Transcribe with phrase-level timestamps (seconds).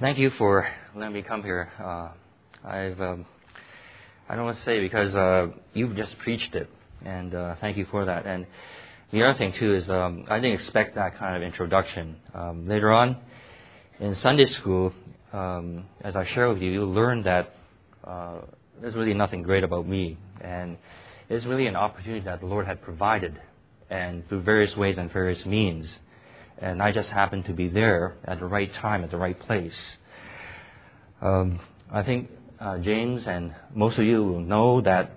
[0.00, 1.70] thank you for letting me come here.
[1.82, 2.08] Uh,
[2.68, 3.26] I've um,
[4.28, 6.68] I don't want to say because uh, you just preached it,
[7.04, 8.26] and uh, thank you for that.
[8.26, 8.46] And
[9.12, 12.16] the other thing too is um, I didn't expect that kind of introduction.
[12.34, 13.16] Um, later on
[14.00, 14.92] in Sunday school,
[15.32, 17.54] um, as I share with you, you'll learn that
[18.04, 18.40] uh,
[18.80, 20.76] there's really nothing great about me, and
[21.28, 23.40] it's really an opportunity that the Lord had provided,
[23.88, 25.90] and through various ways and various means.
[26.58, 29.78] And I just happened to be there at the right time, at the right place.
[31.20, 31.60] Um,
[31.92, 35.12] I think uh, James and most of you will know that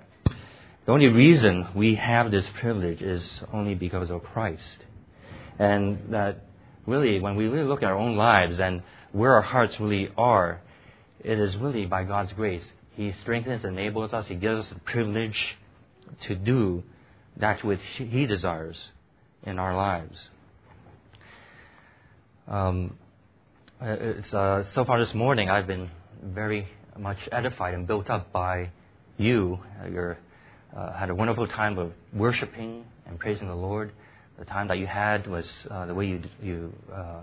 [0.85, 4.61] the only reason we have this privilege is only because of Christ.
[5.57, 6.45] And that
[6.85, 10.61] really, when we really look at our own lives and where our hearts really are,
[11.23, 12.63] it is really by God's grace.
[12.95, 15.37] He strengthens, enables us, He gives us the privilege
[16.27, 16.83] to do
[17.37, 18.77] that which He desires
[19.43, 20.17] in our lives.
[22.49, 22.97] Um,
[23.79, 25.87] uh, so far this morning, I've been
[26.23, 28.71] very much edified and built up by
[29.17, 29.59] you.
[29.87, 30.15] You
[30.75, 33.91] uh, had a wonderful time of worshiping and praising the Lord.
[34.39, 37.21] The time that you had was uh, the way you, you uh,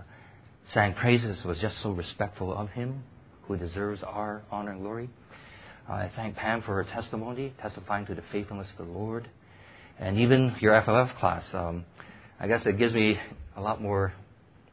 [0.73, 3.03] sang praises was just so respectful of Him,
[3.49, 5.09] who deserves our honor and glory.
[5.89, 9.29] I thank Pam for her testimony, testifying to the faithfulness of the Lord.
[9.99, 11.83] And even your FLF class, um,
[12.39, 13.19] I guess it gives me
[13.57, 14.13] a lot more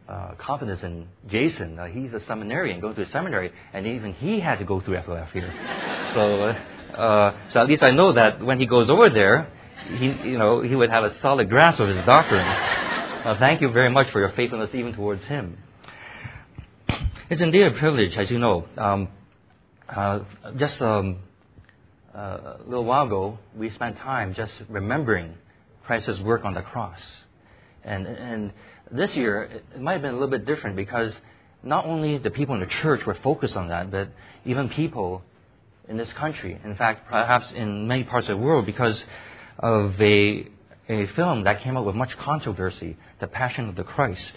[0.09, 1.79] uh, confidence in Jason.
[1.79, 4.97] Uh, he's a seminarian, going to a seminary, and even he had to go through
[4.99, 5.51] FLF here.
[6.15, 9.49] so, uh, uh, so at least I know that when he goes over there,
[9.99, 12.47] he, you know, he would have a solid grasp of his doctrine.
[13.25, 15.57] Uh, thank you very much for your faithfulness even towards him.
[17.31, 18.67] It's indeed a privilege, as you know.
[18.77, 19.09] Um,
[19.89, 20.21] uh,
[20.59, 21.21] just um,
[22.15, 25.37] a little while ago, we spent time just remembering
[25.87, 27.01] Christ's work on the cross,
[27.83, 28.53] and and
[28.91, 31.13] this year, it might have been a little bit different because
[31.63, 34.09] not only the people in the church were focused on that, but
[34.45, 35.23] even people
[35.89, 36.59] in this country.
[36.65, 39.03] In fact, perhaps in many parts of the world, because
[39.59, 40.47] of a,
[40.89, 44.33] a film that came out with much controversy, The Passion of the Christ.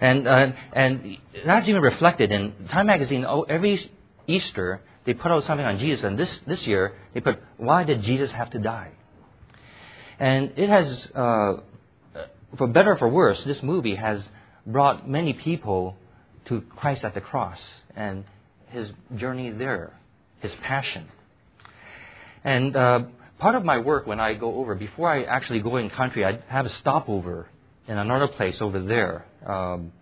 [0.00, 3.24] And, uh, and that's even reflected in Time magazine.
[3.24, 3.90] Oh, every
[4.26, 6.04] Easter, they put out something on Jesus.
[6.04, 8.90] And this, this year, they put, Why did Jesus have to die?
[10.18, 11.54] And it has uh,
[12.58, 14.22] for better or for worse, this movie has
[14.66, 15.96] brought many people
[16.46, 17.58] to Christ at the cross
[17.96, 18.24] and
[18.68, 19.98] his journey there,
[20.40, 21.08] his passion.
[22.44, 23.00] And uh,
[23.38, 26.40] part of my work when I go over, before I actually go in country, I
[26.48, 27.48] have a stopover
[27.86, 29.26] in another place over there.
[29.46, 29.92] Um,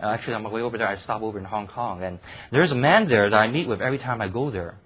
[0.00, 2.02] actually, on my way over there, I stop over in Hong Kong.
[2.02, 2.18] And
[2.50, 4.76] there's a man there that I meet with every time I go there.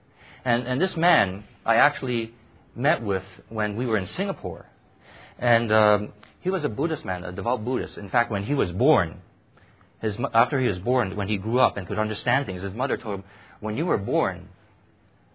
[0.44, 2.34] And, and this man I actually
[2.74, 4.66] met with when we were in Singapore.
[5.38, 6.12] And um,
[6.48, 7.98] he was a Buddhist man, a devout Buddhist.
[7.98, 9.18] In fact, when he was born,
[10.00, 12.96] his, after he was born, when he grew up and could understand things, his mother
[12.96, 13.24] told him,
[13.60, 14.48] when you were born,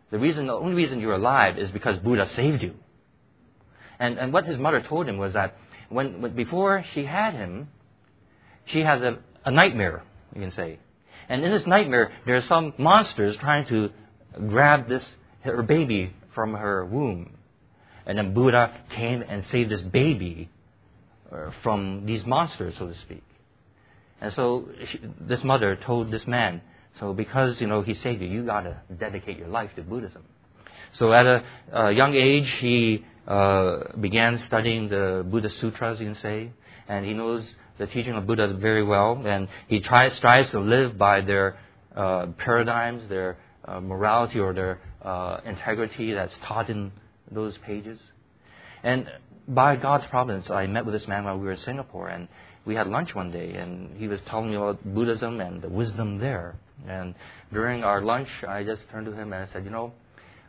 [0.10, 2.74] the reason, the only reason you're alive is because Buddha saved you.
[4.00, 5.56] And, and what his mother told him was that
[5.90, 7.68] when, when before she had him,
[8.66, 10.02] she had a, a nightmare,
[10.34, 10.80] you can say.
[11.30, 13.92] And in this nightmare, there are some monsters trying to
[14.50, 15.04] grab this
[15.42, 17.38] her baby from her womb.
[18.08, 20.50] And then Buddha came and saved this baby
[21.64, 23.24] from these monsters, so to speak.
[24.22, 26.62] And so she, this mother told this man,
[27.00, 30.24] so because you know he saved you, you gotta dedicate your life to Buddhism.
[30.98, 36.22] So at a, a young age, he uh, began studying the Buddha Sutras, you can
[36.22, 36.52] say,
[36.88, 37.44] and he knows
[37.80, 41.58] the teaching of Buddha very well, and he tries strives to live by their
[41.96, 46.92] uh, paradigms, their uh, morality or their uh, integrity that's taught in
[47.32, 48.00] those pages.
[48.84, 49.10] And
[49.48, 52.28] by God's providence, I met with this man while we were in Singapore, and
[52.66, 56.20] we had lunch one day, and he was telling me about Buddhism and the wisdom
[56.20, 56.56] there.
[56.88, 57.14] And
[57.52, 59.94] during our lunch, I just turned to him and I said, you know,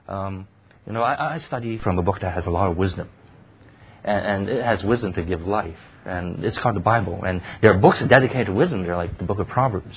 [0.09, 0.47] um,
[0.87, 3.09] you know, I, I, study from a book that has a lot of wisdom,
[4.05, 7.25] and, and, it has wisdom to give life, and it's called the Bible.
[7.27, 8.83] And there are books dedicated to wisdom.
[8.83, 9.97] They're like the Book of Proverbs.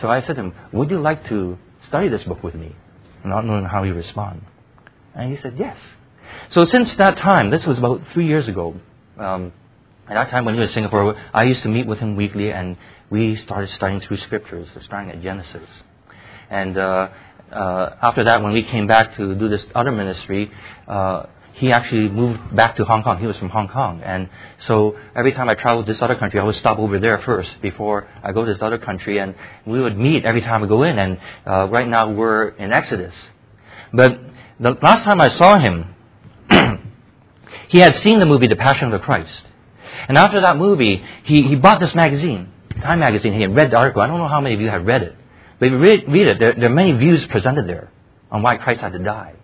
[0.00, 1.56] So I said to him, would you like to
[1.86, 2.74] study this book with me?
[3.24, 4.42] Not knowing how he would respond,
[5.14, 5.76] and he said yes.
[6.50, 8.74] So since that time, this was about three years ago,
[9.18, 9.52] um,
[10.08, 12.52] at that time when he was in Singapore, I used to meet with him weekly,
[12.52, 12.76] and
[13.10, 15.68] we started studying through scriptures, starting at Genesis.
[16.48, 17.08] And uh,
[17.52, 20.50] uh, after that, when we came back to do this other ministry,
[20.86, 21.24] uh,
[21.54, 23.18] he actually moved back to Hong Kong.
[23.18, 24.02] He was from Hong Kong.
[24.04, 24.28] And
[24.66, 27.50] so every time I traveled to this other country, I would stop over there first
[27.62, 29.18] before I go to this other country.
[29.18, 29.34] And
[29.64, 30.98] we would meet every time we go in.
[30.98, 33.14] And uh, right now we're in Exodus.
[33.92, 34.20] But
[34.60, 35.95] the last time I saw him,
[37.68, 39.42] he had seen the movie The Passion of the Christ.
[40.08, 43.32] And after that movie, he, he bought this magazine, Time magazine.
[43.32, 44.02] He had read the article.
[44.02, 45.16] I don't know how many of you have read it.
[45.58, 47.90] But if you read, read it, there, there, are many views presented there
[48.30, 49.34] on why Christ had to die.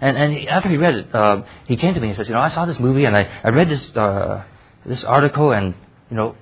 [0.00, 2.40] And, and after he read it, uh, he came to me and says, you know,
[2.40, 4.44] I saw this movie and I, I read this, uh,
[4.84, 5.74] this article and,
[6.10, 6.36] you know,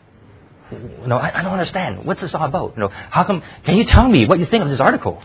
[0.71, 2.05] you know, I, I don't understand.
[2.05, 2.75] What's this all about?
[2.77, 5.23] You know, how come, can you tell me what you think of this article?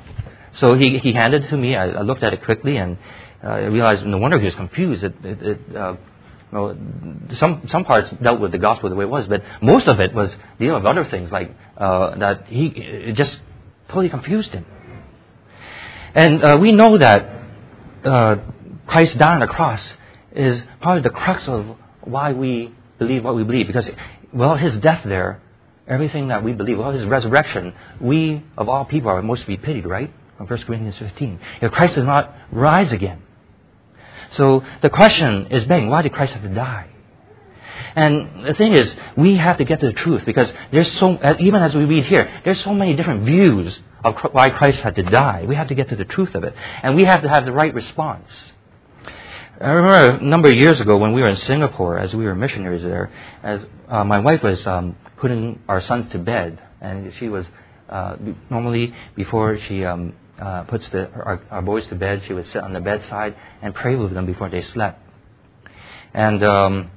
[0.53, 1.75] So he, he handed it to me.
[1.75, 2.97] I, I looked at it quickly and
[3.43, 5.03] I realized no wonder he was confused.
[5.03, 5.95] It, it, it, uh,
[6.53, 6.77] know,
[7.35, 10.13] some some parts dealt with the gospel the way it was, but most of it
[10.13, 12.47] was dealing with other things like uh, that.
[12.47, 13.37] He it just
[13.89, 14.65] totally confused him.
[16.15, 17.29] And uh, we know that
[18.05, 18.35] uh,
[18.87, 19.81] Christ dying on the cross
[20.31, 23.89] is probably the crux of why we believe what we believe, because
[24.31, 25.41] well, his death there,
[25.87, 29.57] everything that we believe, well, his resurrection, we of all people are most to be
[29.57, 30.13] pitied, right?
[30.37, 31.39] From 1 Corinthians 15.
[31.61, 33.21] If Christ does not rise again,
[34.37, 36.89] so the question is being, why did Christ have to die?
[37.95, 41.61] And the thing is, we have to get to the truth because there's so, even
[41.61, 45.45] as we read here, there's so many different views of why Christ had to die.
[45.47, 46.55] We have to get to the truth of it.
[46.81, 48.27] And we have to have the right response.
[49.61, 52.33] I remember a number of years ago when we were in Singapore, as we were
[52.33, 53.11] missionaries there,
[53.43, 57.45] as uh, my wife was um, putting our sons to bed, and she was
[57.87, 58.15] uh,
[58.49, 62.57] normally before she um, uh, puts the, our, our, boys to bed, she would sit
[62.57, 64.99] on the bedside and pray with them before they slept.
[66.13, 66.91] And um,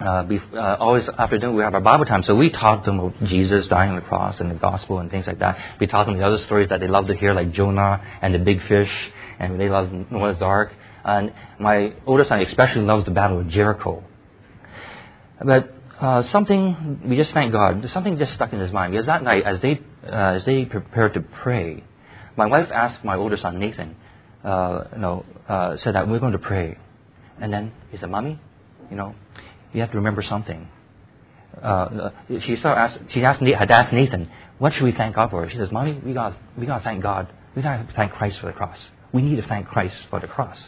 [0.00, 3.14] uh, uh, always after dinner we have our Bible time, so we taught them of
[3.24, 5.58] Jesus dying on the cross and the gospel and things like that.
[5.80, 8.38] We taught them the other stories that they love to hear, like Jonah and the
[8.38, 8.90] big fish,
[9.38, 10.72] and they love Noah's Ark.
[11.04, 14.04] And my oldest son especially loves the Battle of Jericho.
[15.44, 17.88] But uh, something we just thank God.
[17.90, 21.14] Something just stuck in his mind because that night, as they uh, as they prepared
[21.14, 21.82] to pray,
[22.36, 23.96] my wife asked my older son, Nathan,
[24.44, 26.78] uh, you know, uh, said that we're going to pray.
[27.40, 28.38] And then he said, Mommy,
[28.90, 29.14] you know,
[29.72, 30.68] you have to remember something.
[31.62, 35.48] Uh, she asked, she asked, had asked Nathan, what should we thank God for?
[35.50, 37.32] She says, Mommy, we got, we got to thank God.
[37.56, 38.78] We got to thank Christ for the cross.
[39.12, 40.58] We need to thank Christ for the cross.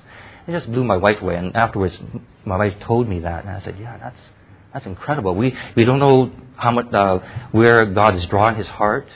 [0.46, 1.36] It just blew my wife away.
[1.36, 1.96] And afterwards,
[2.44, 3.44] my wife told me that.
[3.44, 4.20] And I said, yeah, that's,
[4.72, 5.34] that's incredible.
[5.34, 7.18] We, we don't know how much, uh,
[7.50, 9.08] where God is drawing his heart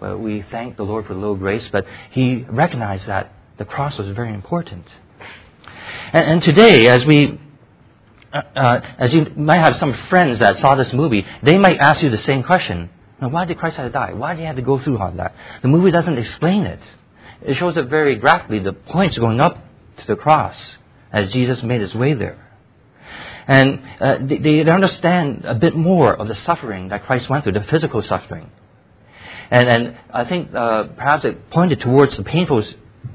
[0.00, 4.08] we thank the Lord for the little grace, but he recognized that the cross was
[4.10, 4.86] very important.
[6.12, 7.38] And, and today, as we,
[8.32, 12.02] uh, uh, as you might have some friends that saw this movie, they might ask
[12.02, 12.90] you the same question.
[13.20, 14.12] Now, why did Christ have to die?
[14.12, 15.34] Why did he have to go through all that?
[15.62, 16.80] The movie doesn't explain it.
[17.42, 19.56] It shows it very graphically, the points going up
[19.98, 20.56] to the cross
[21.12, 22.44] as Jesus made his way there.
[23.46, 27.54] And uh, they, they understand a bit more of the suffering that Christ went through,
[27.54, 28.50] the physical suffering.
[29.50, 32.64] And, and I think uh, perhaps it pointed towards the painful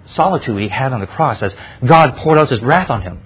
[0.07, 3.21] solitude he had on the cross as God poured out his wrath on him.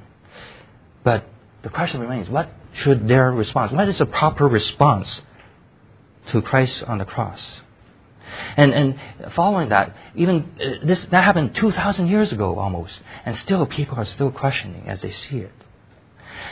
[1.03, 1.25] But
[1.63, 3.71] the question remains what should their response?
[3.71, 5.21] What is the proper response
[6.31, 7.39] to Christ on the cross?
[8.57, 8.99] And, and
[9.35, 12.93] following that, even uh, this, that happened 2,000 years ago almost,
[13.25, 15.51] and still people are still questioning as they see it.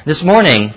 [0.05, 0.73] This morning,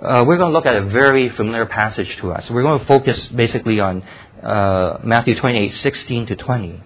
[0.00, 2.48] uh, we're going to look at a very familiar passage to us.
[2.50, 4.02] We're going to focus basically on
[4.42, 6.82] uh, Matthew 28, 16 to 20.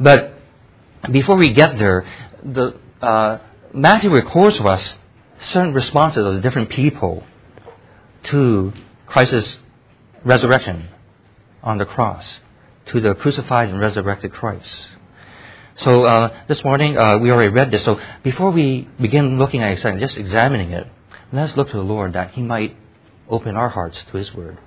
[0.00, 0.38] But
[1.10, 2.06] before we get there,
[2.42, 3.38] the, uh,
[3.74, 4.94] Matthew records for us
[5.50, 7.24] certain responses of different people
[8.24, 8.72] to
[9.06, 9.56] Christ's
[10.24, 10.88] resurrection
[11.62, 12.24] on the cross,
[12.86, 14.68] to the crucified and resurrected Christ.
[15.78, 17.84] So uh, this morning uh, we already read this.
[17.84, 20.86] So before we begin looking at it, just examining it,
[21.32, 22.76] let's look to the Lord that He might
[23.28, 24.58] open our hearts to His Word.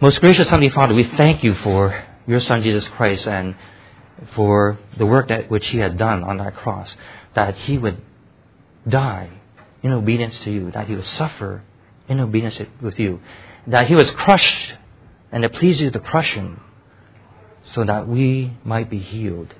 [0.00, 3.56] Most gracious Heavenly Father, we thank you for your Son Jesus Christ and
[4.36, 6.88] for the work that which He had done on that cross,
[7.34, 8.00] that He would
[8.88, 9.28] die
[9.82, 11.64] in obedience to you, that He would suffer
[12.08, 13.20] in obedience with you,
[13.66, 14.74] that He was crushed
[15.32, 16.60] and it pleased you to crush Him
[17.74, 19.52] so that we might be healed.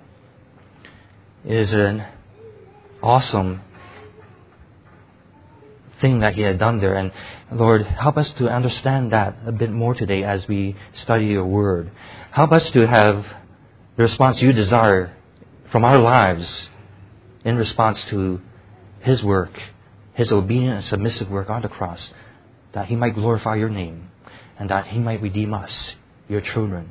[1.44, 2.04] It is an
[3.02, 3.62] awesome
[6.00, 6.94] thing that He had done there.
[6.94, 7.12] And
[7.52, 11.90] Lord, help us to understand that a bit more today as we study your word.
[12.30, 13.24] Help us to have
[13.96, 15.16] the response you desire
[15.70, 16.48] from our lives
[17.44, 18.40] in response to
[19.00, 19.52] His work,
[20.14, 22.00] His obedient and submissive work on the cross,
[22.72, 24.10] that He might glorify your name
[24.58, 25.72] and that He might redeem us,
[26.28, 26.90] your children.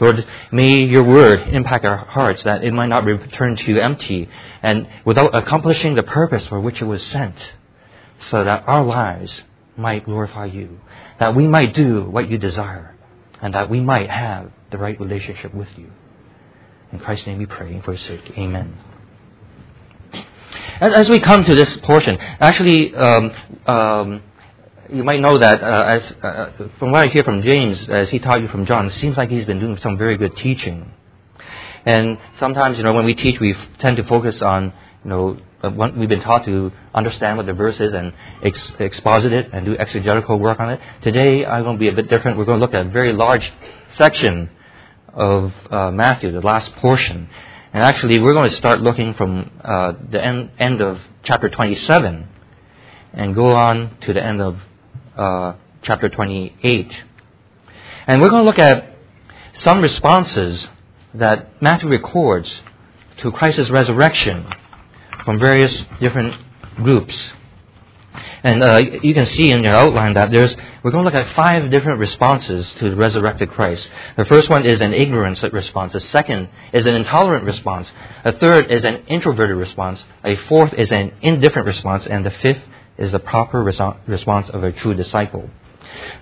[0.00, 4.28] Lord, may your word impact our hearts that it might not return to you empty
[4.60, 7.36] and without accomplishing the purpose for which it was sent
[8.30, 9.32] so that our lives
[9.76, 10.80] might glorify you,
[11.18, 12.96] that we might do what you desire,
[13.42, 15.90] and that we might have the right relationship with you.
[16.92, 18.32] In Christ's name we pray for his sake.
[18.38, 18.78] Amen.
[20.80, 23.32] As, as we come to this portion, actually, um,
[23.66, 24.22] um,
[24.90, 28.18] you might know that uh, as, uh, from what I hear from James, as he
[28.18, 30.92] taught you from John, it seems like he's been doing some very good teaching.
[31.86, 34.72] And sometimes, you know, when we teach, we tend to focus on,
[35.04, 35.38] you know,
[35.70, 39.76] we've been taught to understand what the verse is and ex- exposit it and do
[39.76, 40.80] exegetical work on it.
[41.02, 42.38] Today, I'm going to be a bit different.
[42.38, 43.52] We're going to look at a very large
[43.96, 44.50] section
[45.12, 47.28] of uh, Matthew, the last portion.
[47.72, 52.28] And actually, we're going to start looking from uh, the end, end of chapter 27
[53.12, 54.58] and go on to the end of
[55.16, 56.92] uh, chapter 28.
[58.06, 58.96] And we're going to look at
[59.54, 60.66] some responses
[61.14, 62.60] that Matthew records
[63.18, 64.46] to Christ's resurrection
[65.24, 66.34] from various different
[66.76, 67.14] groups.
[68.44, 71.34] And uh, you can see in your outline that there's, we're going to look at
[71.34, 73.88] five different responses to the resurrected Christ.
[74.16, 75.94] The first one is an ignorance response.
[75.94, 77.88] The second is an intolerant response.
[78.24, 79.98] A third is an introverted response.
[80.24, 82.06] A fourth is an indifferent response.
[82.06, 82.62] And the fifth
[82.98, 85.48] is the proper response of a true disciple.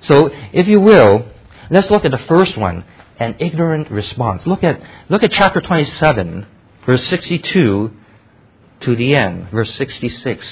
[0.02, 1.26] So, if you will,
[1.70, 2.84] let's look at the first one,
[3.18, 4.46] an ignorant response.
[4.46, 6.46] Look at, look at chapter 27,
[6.86, 7.90] verse 62
[8.82, 10.46] to the end, verse 66.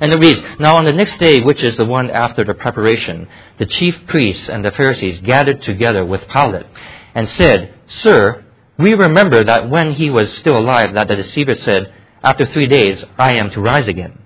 [0.00, 3.28] And it reads, Now on the next day, which is the one after the preparation,
[3.58, 6.66] the chief priests and the Pharisees gathered together with Pilate
[7.14, 8.44] and said, Sir,
[8.78, 13.04] we remember that when he was still alive, that the deceiver said, After three days
[13.18, 14.18] I am to rise again.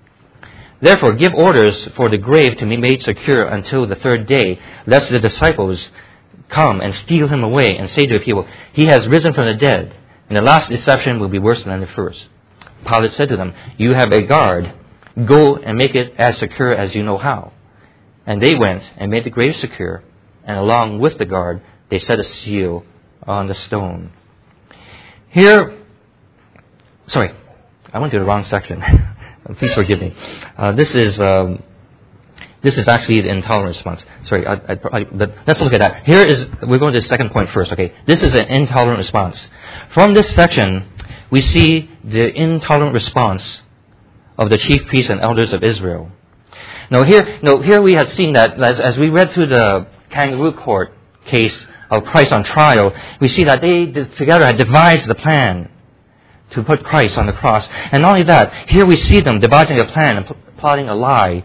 [0.80, 5.10] Therefore, give orders for the grave to be made secure until the third day, lest
[5.10, 5.80] the disciples
[6.50, 9.54] come and steal him away and say to the people, He has risen from the
[9.54, 9.96] dead,
[10.28, 12.26] and the last deception will be worse than the first.
[12.84, 14.72] Pilate said to them, You have a guard.
[15.26, 17.52] Go and make it as secure as you know how.
[18.26, 20.02] And they went and made the grave secure,
[20.44, 22.84] and along with the guard, they set a seal
[23.26, 24.12] on the stone.
[25.28, 25.78] Here,
[27.08, 27.34] sorry,
[27.92, 28.82] I went to the wrong section.
[29.58, 30.14] Please forgive me.
[30.56, 31.62] Uh, this is um,
[32.62, 34.02] this is actually the intolerant response.
[34.26, 36.06] Sorry, I, I, I, but let's look at that.
[36.06, 37.70] Here is we're going to the second point first.
[37.72, 39.38] Okay, this is an intolerant response.
[39.92, 40.88] From this section,
[41.34, 43.42] we see the intolerant response
[44.38, 46.12] of the chief priests and elders of Israel.
[46.92, 50.52] Now here, now here we have seen that as, as we read through the kangaroo
[50.52, 51.56] court case
[51.90, 53.86] of Christ on trial, we see that they
[54.22, 55.72] together had devised the plan
[56.52, 57.66] to put Christ on the cross.
[57.90, 61.44] And not only that, here we see them devising a plan and plotting a lie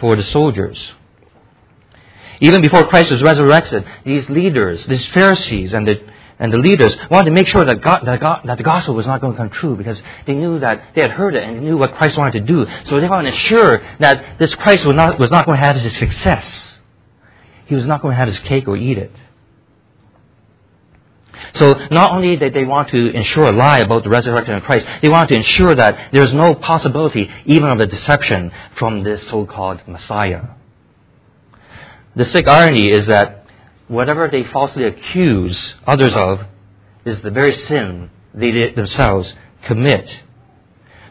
[0.00, 0.78] for the soldiers.
[2.40, 5.96] Even before Christ was resurrected, these leaders, these Pharisees and the,
[6.42, 9.06] and the leaders wanted to make sure that, God, that, God, that the gospel was
[9.06, 11.78] not going to come true because they knew that they had heard it and knew
[11.78, 12.66] what Christ wanted to do.
[12.88, 15.76] So they wanted to ensure that this Christ was not, was not going to have
[15.76, 16.44] his success.
[17.66, 19.12] He was not going to have his cake or eat it.
[21.54, 24.84] So not only did they want to ensure a lie about the resurrection of Christ,
[25.00, 29.86] they wanted to ensure that there's no possibility even of a deception from this so-called
[29.86, 30.42] Messiah.
[32.16, 33.41] The sick irony is that
[33.88, 36.40] whatever they falsely accuse others of
[37.04, 39.32] is the very sin they themselves
[39.64, 40.10] commit.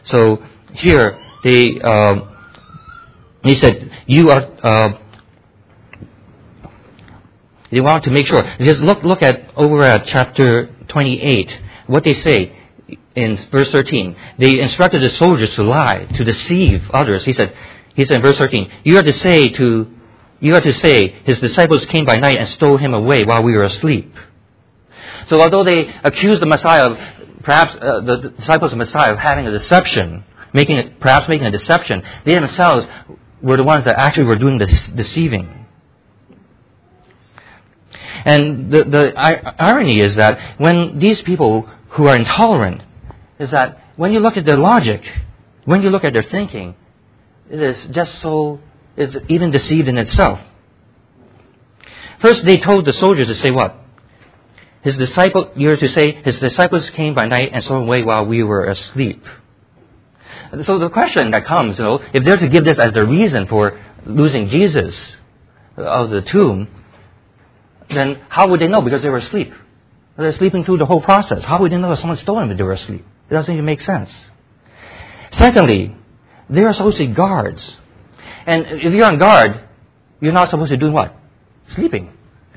[0.06, 0.42] So
[0.74, 2.14] here they uh,
[3.44, 4.98] he said, "You are uh,
[7.72, 8.42] they want to make sure.
[8.60, 12.54] Just look, look at over at chapter 28, what they say
[13.16, 14.14] in verse 13.
[14.38, 17.24] They instructed the soldiers to lie, to deceive others.
[17.24, 17.56] He said,
[17.94, 19.90] he said in verse 13, you are to say to,
[20.42, 23.52] you are to say, his disciples came by night and stole him away while we
[23.52, 24.14] were asleep.
[25.28, 26.98] So although they accused the Messiah of,
[27.42, 32.02] perhaps uh, the disciples of Messiah of having a deception, making perhaps making a deception,
[32.24, 32.86] they themselves
[33.40, 35.66] were the ones that actually were doing the deceiving.
[38.24, 42.82] And the, the irony is that when these people who are intolerant,
[43.38, 45.02] is that when you look at their logic,
[45.64, 46.74] when you look at their thinking,
[47.50, 48.60] it is just so,
[48.96, 50.40] it's even deceived in itself.
[52.20, 53.76] First, they told the soldiers to say what?
[54.82, 58.42] His disciple, you're to say, his disciples came by night and stole away while we
[58.42, 59.24] were asleep.
[60.64, 63.46] So the question that comes, you know, if they're to give this as the reason
[63.46, 64.94] for losing Jesus
[65.76, 66.68] of the tomb,
[67.90, 68.82] then how would they know?
[68.82, 69.52] Because they were asleep.
[70.16, 71.44] They're sleeping through the whole process.
[71.44, 73.04] How would they know if someone stole them if they were asleep?
[73.30, 74.10] It doesn't even make sense.
[75.32, 75.96] Secondly,
[76.50, 77.64] they are supposed to be guards.
[78.46, 79.60] And if you're on guard,
[80.20, 81.14] you're not supposed to do what?
[81.74, 82.12] Sleeping.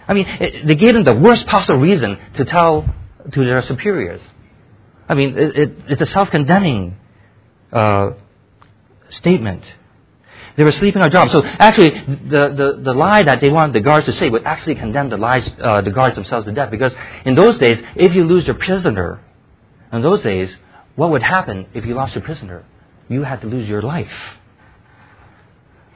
[0.07, 2.93] I mean, it, they gave them the worst possible reason to tell
[3.31, 4.21] to their superiors.
[5.09, 6.97] I mean, it, it, it's a self-condemning
[7.71, 8.11] uh,
[9.09, 9.63] statement.
[10.57, 11.29] They were sleeping on job.
[11.31, 14.75] So actually, the, the, the lie that they wanted the guards to say would actually
[14.75, 16.71] condemn the, lies, uh, the guards themselves to death.
[16.71, 16.93] Because
[17.25, 19.21] in those days, if you lose your prisoner,
[19.91, 20.55] in those days,
[20.95, 22.63] what would happen if you lost your prisoner?
[23.09, 24.11] You had to lose your life.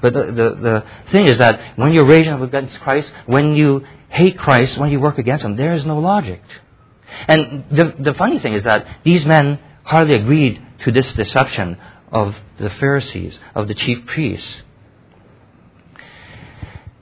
[0.01, 4.37] But the, the, the thing is that when you're raging against Christ, when you hate
[4.37, 6.41] Christ, when you work against Him, there is no logic.
[7.27, 11.77] And the, the funny thing is that these men hardly agreed to this deception
[12.11, 14.61] of the Pharisees, of the chief priests.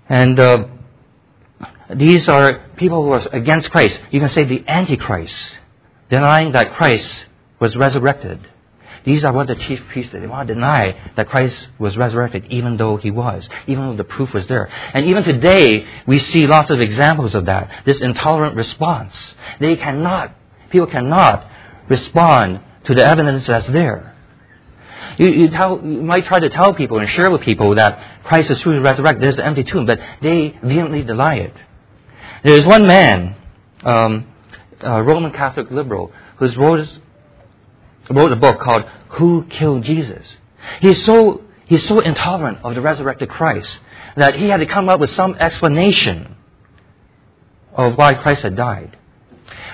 [0.09, 0.65] And uh,
[1.95, 3.99] these are people who are against Christ.
[4.11, 5.35] You can say the Antichrist,
[6.09, 7.25] denying that Christ
[7.59, 8.39] was resurrected.
[9.07, 10.21] These are what the chief priests did.
[10.21, 14.03] They want to deny that Christ was resurrected, even though he was, even though the
[14.03, 14.69] proof was there.
[14.93, 17.83] And even today, we see lots of examples of that.
[17.85, 19.13] This intolerant response.
[19.61, 20.35] They cannot,
[20.71, 21.49] people cannot
[21.87, 24.13] respond to the evidence that's there.
[25.17, 28.51] You, you, tell, you might try to tell people and share with people that Christ
[28.51, 29.23] is truly resurrected.
[29.23, 31.53] There's the empty tomb, but they vehemently deny it.
[32.43, 33.37] There's one man,
[33.85, 34.27] um,
[34.81, 36.89] a Roman Catholic liberal, who wrote,
[38.09, 40.25] wrote a book called Who Killed Jesus?
[40.81, 43.79] He's so, he's so intolerant of the resurrected Christ
[44.15, 46.35] that he had to come up with some explanation
[47.73, 48.97] of why Christ had died.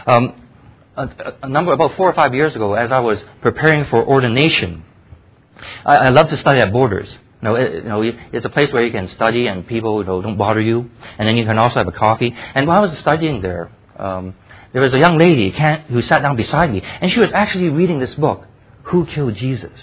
[0.05, 0.41] Um,
[0.95, 1.09] a,
[1.43, 4.83] a, number, about four or five years ago, as I was preparing for ordination,
[5.85, 7.09] I, I love to study at Borders.
[7.09, 10.05] You know, it, you know, it's a place where you can study and people you
[10.05, 10.89] know, don't bother you.
[11.17, 12.35] And then you can also have a coffee.
[12.53, 14.35] And while I was studying there, um,
[14.73, 15.51] there was a young lady
[15.89, 18.45] who sat down beside me, and she was actually reading this book,
[18.83, 19.79] Who Killed Jesus?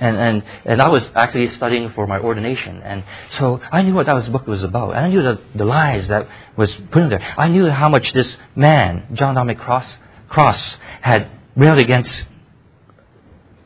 [0.00, 2.82] And, and, and I was actually studying for my ordination.
[2.82, 3.04] And
[3.38, 4.96] so I knew what that book was about.
[4.96, 7.22] And I knew the, the lies that was put in there.
[7.38, 9.86] I knew how much this man, John Dominic Cross,
[10.28, 12.12] Cross had railed against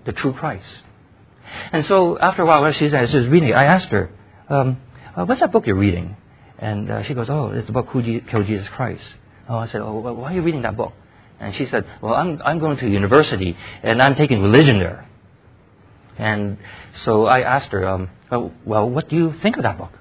[0.05, 0.67] the true Christ.
[1.73, 4.11] And so after a while, while she's, she was reading I asked her,
[4.51, 4.79] um,
[5.17, 6.17] uh, what's that book you're reading?
[6.59, 9.05] And uh, she goes, oh, it's the book Who Killed Jesus Christ.
[9.49, 10.93] Oh, I said, oh, well, why are you reading that book?
[11.39, 15.09] And she said, well, I'm, I'm going to university and I'm taking religion there.
[16.19, 16.59] And
[17.05, 19.93] so I asked her, um, well, well, what do you think of that book?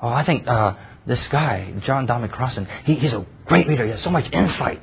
[0.00, 0.74] Oh, I think uh,
[1.06, 3.84] this guy, John Dominic Crossan, he, he's a great reader.
[3.84, 4.82] He has so much insight.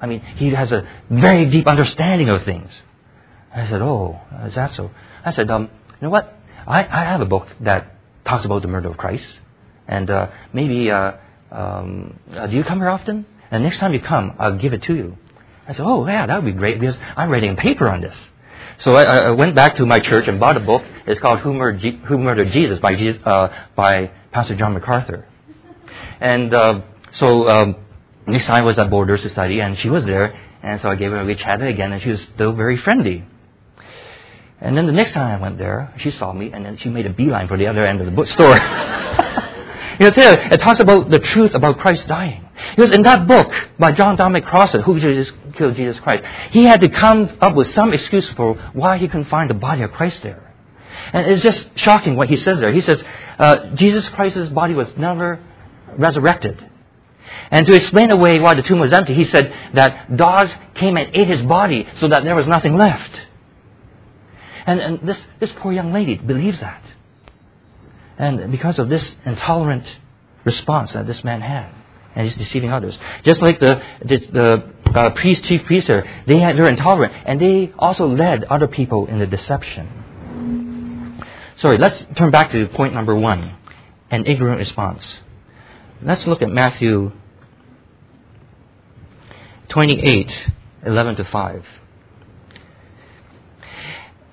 [0.00, 2.70] I mean, he has a very deep understanding of things.
[3.54, 4.90] I said, oh, is that so?
[5.24, 6.34] I said, um, you know what?
[6.66, 9.26] I, I have a book that talks about the murder of Christ.
[9.86, 11.12] And uh, maybe, uh,
[11.50, 13.24] um, uh, do you come here often?
[13.50, 15.16] And next time you come, I'll give it to you.
[15.68, 18.16] I said, oh, yeah, that would be great because I'm writing a paper on this.
[18.80, 20.82] So I, I went back to my church and bought a book.
[21.06, 25.26] It's called Who Murdered, Je- Who Murdered Jesus by, Jesus, uh, by Pastor John MacArthur.
[26.20, 26.80] And uh,
[27.14, 27.76] so um,
[28.26, 30.34] time I was at Borders to study, and she was there.
[30.62, 33.24] And so I gave her a wee chat again, and she was still very friendly.
[34.60, 37.04] And then the next time I went there, she saw me, and then she made
[37.04, 38.56] a beeline for the other end of the bookstore.
[40.00, 42.48] you know, it talks about the truth about Christ dying.
[42.74, 46.80] Because in that book by John Dominic Crossan, who Jesus, killed Jesus Christ, he had
[46.80, 50.22] to come up with some excuse for why he couldn't find the body of Christ
[50.22, 50.54] there.
[51.12, 52.72] And it's just shocking what he says there.
[52.72, 53.02] He says,
[53.38, 55.40] uh, Jesus Christ's body was never
[55.96, 56.64] resurrected.
[57.50, 61.14] And to explain away why the tomb was empty, he said that dogs came and
[61.14, 63.20] ate his body so that there was nothing left.
[64.66, 66.82] And, and this, this poor young lady believes that.
[68.18, 69.86] And because of this intolerant
[70.44, 71.72] response that this man had,
[72.14, 72.98] and he's deceiving others.
[73.24, 75.90] Just like the, the, the uh, priest, chief priests
[76.26, 81.24] they had, they're intolerant, and they also led other people in the deception.
[81.58, 83.56] Sorry, let's turn back to point number one
[84.10, 85.02] an ignorant response.
[86.00, 87.12] Let's look at Matthew
[89.68, 90.50] 28
[90.86, 91.64] 11 to 5.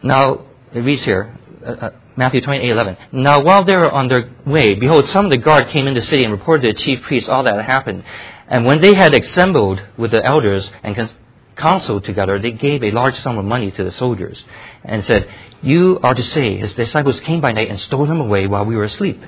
[0.03, 2.97] Now, it reads here, uh, uh, Matthew 28, 11.
[3.11, 6.05] Now, while they were on their way, behold, some of the guard came into the
[6.05, 8.03] city and reported to the chief priests all that had happened.
[8.47, 11.09] And when they had assembled with the elders and
[11.55, 14.43] counseled together, they gave a large sum of money to the soldiers
[14.83, 15.27] and said,
[15.63, 18.75] You are to say, his disciples came by night and stole him away while we
[18.75, 19.21] were asleep.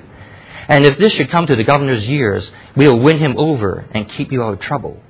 [0.68, 4.08] And if this should come to the governor's ears, we will win him over and
[4.10, 5.02] keep you out of trouble.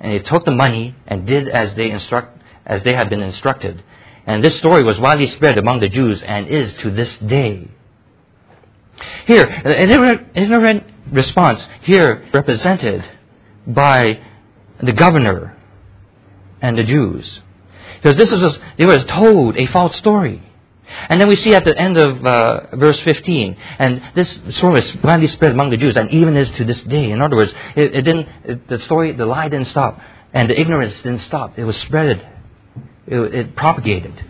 [0.00, 3.82] And they took the money and did as they instruct, as they had been instructed.
[4.26, 7.68] And this story was widely spread among the Jews and is to this day.
[9.26, 13.04] Here, an ignorant response here represented
[13.74, 14.20] by
[14.82, 15.56] the governor
[16.60, 17.40] and the Jews.
[18.02, 20.42] Because this was, they were told a false story.
[21.08, 24.96] And then we see at the end of uh, verse 15, and this story was
[25.02, 27.10] widely spread among the Jews, and even is to this day.
[27.10, 30.00] In other words, it, it didn't, it, the story, the lie didn't stop,
[30.32, 31.58] and the ignorance didn't stop.
[31.58, 32.26] It was spread
[33.06, 34.24] it, it propagated.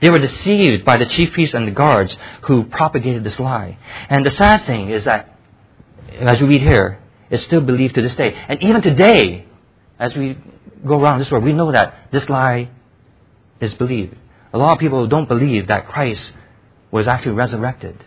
[0.00, 3.78] They were deceived by the chief priests and the guards who propagated this lie.
[4.08, 5.38] And the sad thing is that,
[6.20, 6.98] as we read here,
[7.30, 8.34] it's still believed to this day.
[8.48, 9.46] And even today,
[9.98, 10.36] as we
[10.84, 12.70] go around this world, we know that this lie
[13.60, 14.16] is believed.
[14.52, 16.32] A lot of people don't believe that Christ
[16.90, 18.04] was actually resurrected.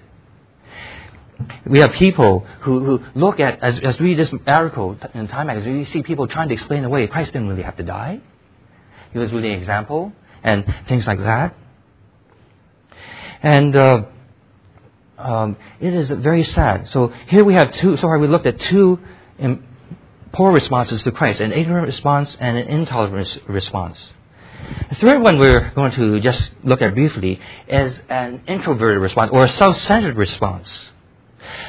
[1.65, 5.47] We have people who, who look at, as, as we read this article in Time
[5.47, 8.21] magazine, we see people trying to explain away Christ didn't really have to die.
[9.13, 10.11] He was really an example,
[10.43, 11.55] and things like that.
[13.41, 14.03] And uh,
[15.23, 16.89] um, it is very sad.
[16.91, 18.99] So here we have two, so far we looked at two
[19.39, 19.63] um,
[20.31, 23.97] poor responses to Christ an ignorant response and an intolerant response.
[24.89, 29.43] The third one we're going to just look at briefly is an introverted response or
[29.43, 30.67] a self centered response.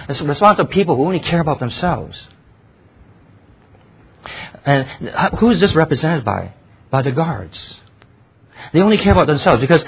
[0.08, 2.16] It's a response of people who only care about themselves.
[4.64, 4.86] And
[5.38, 6.54] who is this represented by?
[6.90, 7.58] By the guards.
[8.72, 9.84] They only care about themselves because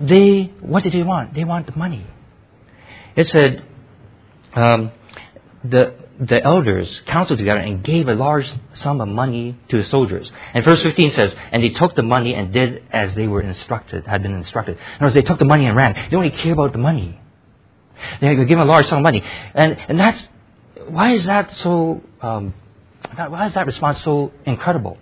[0.00, 1.34] they, what did they want?
[1.34, 2.06] They want the money.
[3.16, 3.64] It said,
[4.54, 4.92] um,
[5.64, 10.30] the, the elders counseled together and gave a large sum of money to the soldiers.
[10.54, 14.06] And verse 15 says, and they took the money and did as they were instructed,
[14.06, 14.76] had been instructed.
[14.76, 16.08] In other words, they took the money and ran.
[16.10, 17.18] They only care about the money.
[18.20, 19.22] They give a large sum of money.
[19.54, 20.22] And, and that's,
[20.88, 22.54] why is that so, um,
[23.14, 24.98] why is that response so incredible?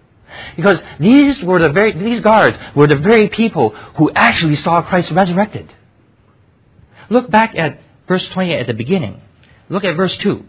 [0.57, 5.11] Because these were the very, these guards were the very people who actually saw Christ
[5.11, 5.73] resurrected.
[7.09, 9.23] Look back at verse 20 at the beginning.
[9.69, 10.45] Look at verse 2.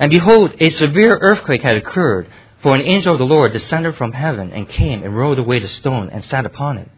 [0.00, 2.26] And behold, a severe earthquake had occurred,
[2.60, 5.68] for an angel of the Lord descended from heaven and came and rolled away the
[5.68, 6.88] stone and sat upon it.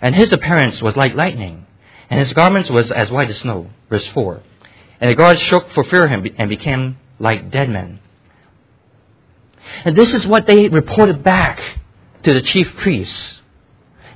[0.00, 1.66] And his appearance was like lightning,
[2.08, 3.70] and his garments was as white as snow.
[3.90, 4.40] Verse 4.
[5.00, 7.98] And the guards shook for fear of him and became like dead men.
[9.84, 11.60] And this is what they reported back
[12.22, 13.34] to the chief priests.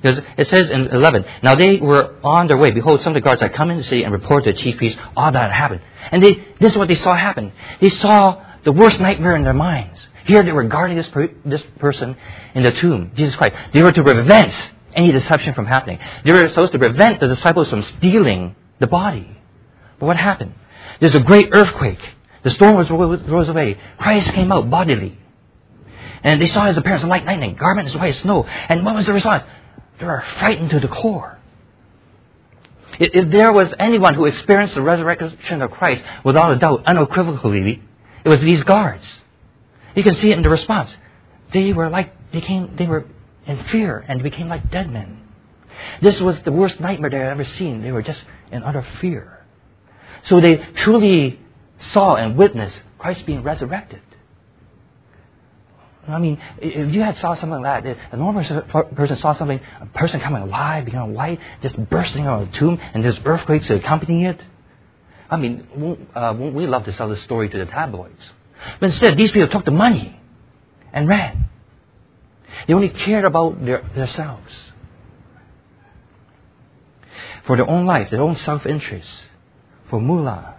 [0.00, 2.70] Because it says in 11, now they were on their way.
[2.70, 4.76] Behold, some of the guards had come in the city and reported to the chief
[4.76, 5.80] priests all that had happened.
[6.10, 7.52] And they, this is what they saw happen.
[7.80, 10.00] They saw the worst nightmare in their minds.
[10.26, 12.16] Here they were guarding this, per, this person
[12.54, 13.56] in the tomb, Jesus Christ.
[13.72, 14.54] They were to prevent
[14.94, 15.98] any deception from happening.
[16.24, 19.38] They were supposed to prevent the disciples from stealing the body.
[19.98, 20.54] But what happened?
[21.00, 22.00] There's a great earthquake.
[22.42, 23.78] The storm was rose away.
[23.98, 25.18] Christ came out bodily.
[26.22, 28.44] And they saw his appearance like lightning, garment as white as snow.
[28.44, 29.44] And what was the response?
[29.98, 31.38] They were frightened to the core.
[33.00, 37.82] If there was anyone who experienced the resurrection of Christ without a doubt, unequivocally,
[38.24, 39.06] it was these guards.
[39.94, 40.94] You can see it in the response.
[41.52, 43.06] They were like, they came, they were
[43.46, 45.22] in fear and became like dead men.
[46.02, 47.82] This was the worst nightmare they had ever seen.
[47.82, 49.44] They were just in utter fear.
[50.24, 51.38] So they truly
[51.92, 54.00] saw and witnessed Christ being resurrected.
[56.08, 59.86] I mean, if you had saw something like that, a normal person saw something, a
[59.86, 63.76] person coming alive, becoming white, just bursting out of a tomb, and there's earthquakes to
[63.76, 64.40] accompany it.
[65.30, 68.22] I mean, uh, we love to sell this story to the tabloids?
[68.80, 70.18] But instead, these people took the money
[70.92, 71.48] and ran.
[72.66, 74.52] They only cared about their, themselves.
[77.46, 79.08] For their own life, their own self-interest,
[79.88, 80.57] for mullah,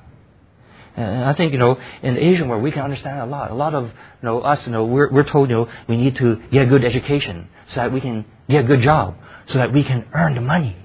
[1.00, 3.52] and I think, you know, in the Asian world, we can understand a lot.
[3.52, 6.18] A lot of, you know, us, you know, we're, we're told, you know, we need
[6.18, 9.16] to get a good education so that we can get a good job,
[9.48, 10.76] so that we can earn the money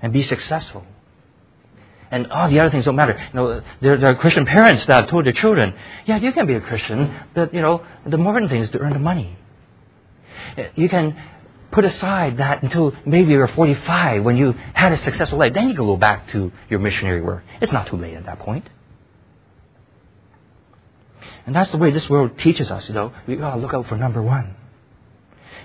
[0.00, 0.86] and be successful.
[2.12, 3.18] And all the other things don't matter.
[3.32, 5.74] You know, there, there are Christian parents that have told their children,
[6.06, 8.92] yeah, you can be a Christian, but, you know, the important thing is to earn
[8.92, 9.36] the money.
[10.76, 11.16] You can
[11.72, 15.54] put aside that until maybe you're 45 when you had a successful life.
[15.54, 17.42] Then you can go back to your missionary work.
[17.60, 18.68] It's not too late at that point.
[21.46, 23.12] And that's the way this world teaches us, you know.
[23.26, 24.56] We gotta look out for number one.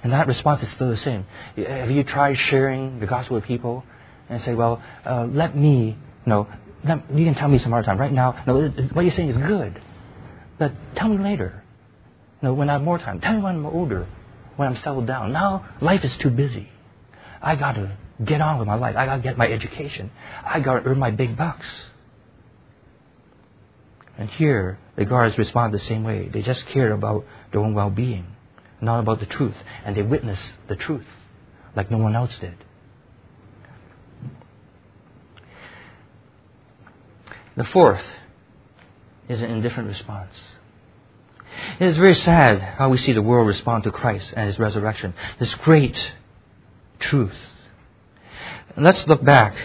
[0.03, 1.25] And that response is still the same.
[1.55, 3.83] Have you tried sharing the gospel with people
[4.29, 6.47] and say, well, uh, let me, you know,
[6.83, 7.97] let, you can tell me some other time.
[7.97, 9.81] Right now, no, what you're saying is good.
[10.59, 11.63] But tell me later.
[12.41, 13.19] You know, when I have more time.
[13.19, 14.07] Tell me when I'm older,
[14.55, 15.31] when I'm settled down.
[15.31, 16.69] Now, life is too busy.
[17.41, 18.95] I gotta get on with my life.
[18.95, 20.11] I gotta get my education.
[20.45, 21.65] I gotta earn my big bucks.
[24.17, 26.27] And here, the guards respond the same way.
[26.27, 28.25] They just care about their own well being,
[28.81, 29.55] not about the truth.
[29.85, 31.05] And they witness the truth
[31.75, 32.55] like no one else did.
[37.55, 38.03] The fourth
[39.29, 40.33] is an indifferent response.
[41.79, 45.13] It is very sad how we see the world respond to Christ and His resurrection,
[45.39, 45.97] this great
[46.99, 47.37] truth.
[48.75, 49.55] Let's look back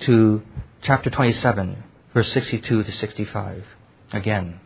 [0.00, 0.42] to
[0.82, 1.82] chapter 27,
[2.14, 3.64] verse 62 to 65
[4.12, 4.60] again.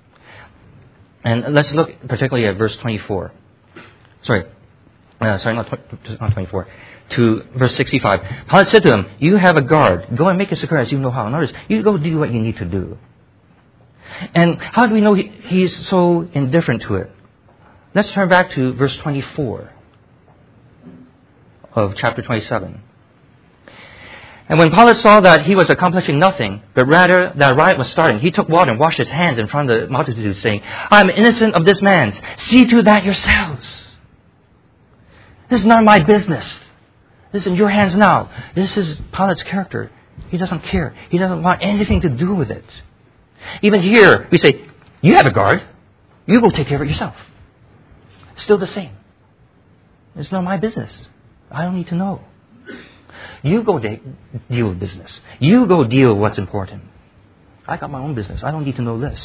[1.24, 3.32] And let's look particularly at verse 24.
[4.22, 4.44] Sorry,
[5.20, 5.70] uh, sorry, not,
[6.20, 6.68] not 24.
[7.11, 8.20] To verse 65.
[8.48, 10.16] Pilate said to him, You have a guard.
[10.16, 11.28] Go and make it secure as you know how.
[11.28, 12.98] Notice, you go do what you need to do.
[14.34, 17.11] And how do we know he, he's so indifferent to it?
[17.94, 19.72] Let's turn back to verse 24
[21.74, 22.82] of chapter 27.
[24.48, 28.18] And when Pilate saw that he was accomplishing nothing, but rather that riot was starting,
[28.18, 31.11] he took water and washed his hands in front of the multitude, saying, I am
[31.11, 32.14] innocent of this man's.
[32.48, 33.68] See to that yourselves.
[35.50, 36.46] This is not my business.
[37.32, 38.30] This is in your hands now.
[38.54, 39.90] This is Pilate's character.
[40.30, 40.96] He doesn't care.
[41.11, 42.64] He doesn't want anything to do with it.
[43.62, 44.66] Even here, we say,
[45.02, 45.62] You have a guard.
[46.26, 47.14] You go take care of it yourself.
[48.37, 48.92] Still the same.
[50.16, 50.90] It's not my business.
[51.50, 52.22] I don't need to know.
[53.42, 54.00] You go de-
[54.50, 55.20] deal with business.
[55.38, 56.82] You go deal with what's important.
[57.66, 58.42] I got my own business.
[58.42, 59.20] I don't need to know this.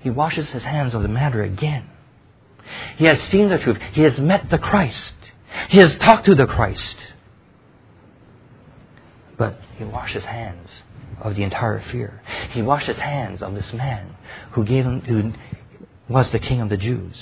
[0.00, 1.88] He washes his hands of the matter again.
[2.96, 3.78] He has seen the truth.
[3.92, 5.14] He has met the Christ.
[5.68, 6.96] He has talked to the Christ.
[9.36, 10.68] But he washed his hands
[11.20, 12.22] of the entire fear.
[12.50, 14.16] He washed his hands of this man
[14.52, 15.32] who gave him, who
[16.12, 17.16] was the king of the Jews.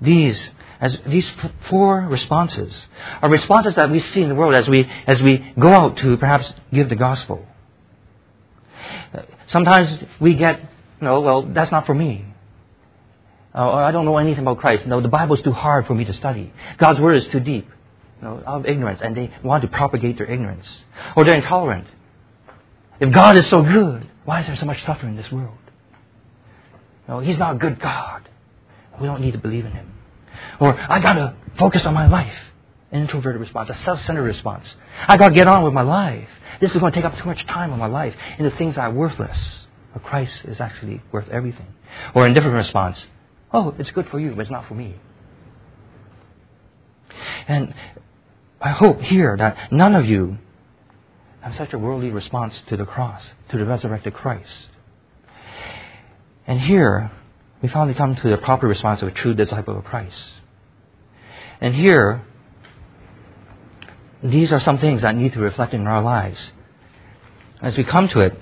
[0.00, 0.40] These
[0.80, 1.30] as these
[1.68, 2.72] four responses
[3.22, 6.16] are responses that we see in the world as we, as we go out to
[6.16, 7.46] perhaps give the gospel.
[9.48, 10.60] Sometimes we get,
[11.00, 12.24] no, well, that's not for me.
[13.54, 14.86] Uh, or I don't know anything about Christ.
[14.86, 16.52] No, the Bible is too hard for me to study.
[16.76, 17.68] God's word is too deep.
[18.20, 20.66] You know, of ignorance, and they want to propagate their ignorance.
[21.16, 21.86] Or they're intolerant.
[22.98, 25.56] If God is so good, why is there so much suffering in this world?
[27.08, 28.28] No, He's not a good God.
[29.00, 29.92] We don't need to believe in Him.
[30.60, 32.34] Or I gotta focus on my life.
[32.92, 34.64] An introverted response, a self-centered response.
[35.08, 36.28] I gotta get on with my life.
[36.60, 38.92] This is to take up too much time of my life into things that are
[38.92, 39.66] worthless.
[39.92, 41.66] But Christ is actually worth everything.
[42.14, 42.96] Or a different response,
[43.52, 44.96] oh, it's good for you, but it's not for me.
[47.48, 47.74] And
[48.60, 50.38] I hope here that none of you
[51.40, 54.50] have such a worldly response to the cross, to the resurrected Christ.
[56.46, 57.10] And here,
[57.62, 60.16] we finally come to the proper response of a true disciple of Christ.
[61.60, 62.22] And here,
[64.22, 66.38] these are some things that need to reflect in our lives.
[67.62, 68.40] As we come to it,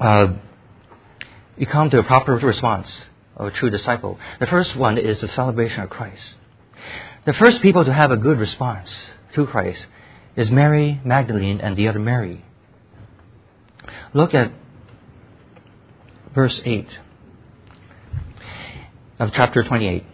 [0.00, 0.34] uh,
[1.58, 2.88] we come to a proper response
[3.36, 4.18] of a true disciple.
[4.40, 6.22] The first one is the celebration of Christ.
[7.24, 8.90] The first people to have a good response
[9.34, 9.84] to Christ
[10.36, 12.44] is Mary Magdalene and the other Mary.
[14.12, 14.52] Look at
[16.34, 16.86] verse 8
[19.18, 20.04] of chapter 28.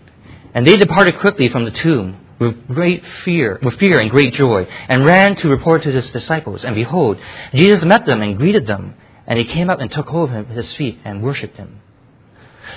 [0.54, 4.66] And they departed quickly from the tomb with great fear, with fear and great joy,
[4.88, 6.64] and ran to report to his disciples.
[6.64, 7.18] And behold,
[7.54, 8.94] Jesus met them and greeted them.
[9.26, 11.80] And he came up and took hold of his feet and worshipped him.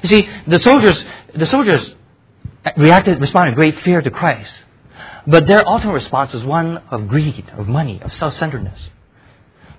[0.04, 1.04] You see, the soldiers,
[1.36, 1.90] the soldiers
[2.78, 4.52] reacted, responded in great fear to Christ.
[5.26, 8.80] But their ultimate response was one of greed, of money, of self-centeredness.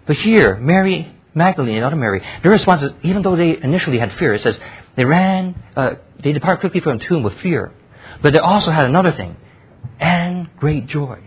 [0.07, 4.13] But here, Mary Magdalene and other Mary, their response is, even though they initially had
[4.15, 4.59] fear, it says,
[4.99, 7.73] they ran, uh, they departed quickly from the tomb with fear.
[8.21, 9.37] But they also had another thing,
[10.01, 11.21] and great joy.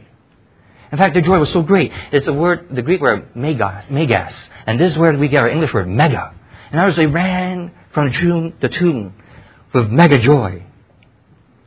[0.91, 1.91] In fact, their joy was so great.
[2.11, 4.33] It's the word, the Greek word megas, megas.
[4.67, 6.33] And this is where we get our English word mega.
[6.71, 9.13] In other words, they ran from the tomb, the tomb
[9.73, 10.65] with mega joy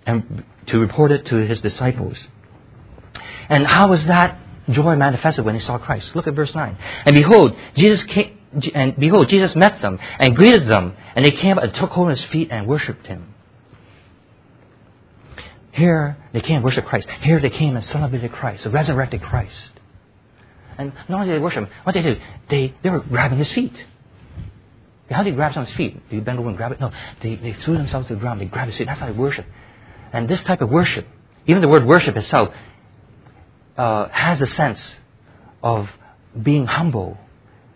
[0.05, 2.19] and to report it to his disciples.
[3.49, 4.39] And how was that
[4.69, 6.15] joy manifested when they saw Christ?
[6.15, 6.77] Look at verse 9.
[7.07, 8.39] And behold, Jesus came,
[8.75, 12.19] and behold, Jesus met them and greeted them, and they came and took hold of
[12.19, 13.35] his feet and worshipped him.
[15.73, 17.09] Here they came and worshiped Christ.
[17.23, 19.57] Here they came and celebrated Christ, the resurrected Christ.
[20.79, 23.51] And not only did they worship him, what they did, they, they were grabbing his
[23.53, 23.75] feet.
[25.11, 26.09] How did they grab someone's feet?
[26.09, 26.81] Do you bend over and grab it?
[26.81, 26.93] No.
[27.21, 28.41] They, they threw themselves to the ground.
[28.41, 28.87] They grabbed his feet.
[28.87, 29.47] That's how they worship.
[30.13, 31.07] And this type of worship,
[31.47, 32.55] even the word worship itself,
[33.77, 34.81] uh, has a sense
[35.63, 35.89] of
[36.41, 37.19] being humble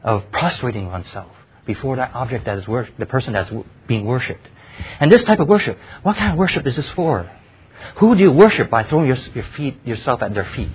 [0.02, 1.30] of prostrating oneself
[1.66, 3.50] before that object that is wor- the person that's
[3.86, 4.46] being worshipped.
[5.00, 7.30] And this type of worship, what kind of worship is this for?
[7.96, 10.74] Who do you worship by throwing your, your feet, yourself at their feet?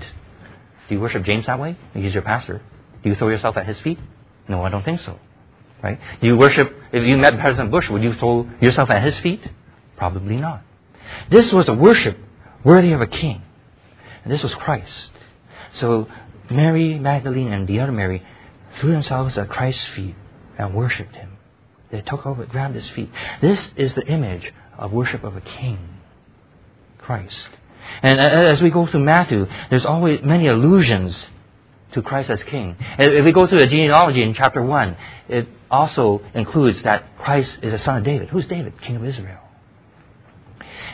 [0.89, 1.77] Do you worship James that way?
[1.93, 2.61] He's your pastor.
[3.01, 3.99] Do you throw yourself at his feet?
[4.47, 5.19] No, I don't think so.
[5.81, 5.99] Right?
[6.21, 9.41] Do you worship, if you met President Bush, would you throw yourself at his feet?
[9.97, 10.63] Probably not.
[11.29, 12.17] This was a worship
[12.63, 13.41] worthy of a king.
[14.23, 15.09] And this was Christ.
[15.79, 16.07] So
[16.49, 18.25] Mary Magdalene and the other Mary
[18.79, 20.15] threw themselves at Christ's feet
[20.57, 21.37] and worshipped him.
[21.91, 23.09] They took over, grabbed his feet.
[23.41, 25.77] This is the image of worship of a king,
[26.97, 27.37] Christ.
[28.01, 31.15] And as we go through Matthew, there's always many allusions
[31.91, 32.75] to Christ as king.
[32.97, 34.97] If we go through the genealogy in chapter 1,
[35.29, 38.29] it also includes that Christ is a son of David.
[38.29, 38.81] Who's David?
[38.81, 39.41] King of Israel.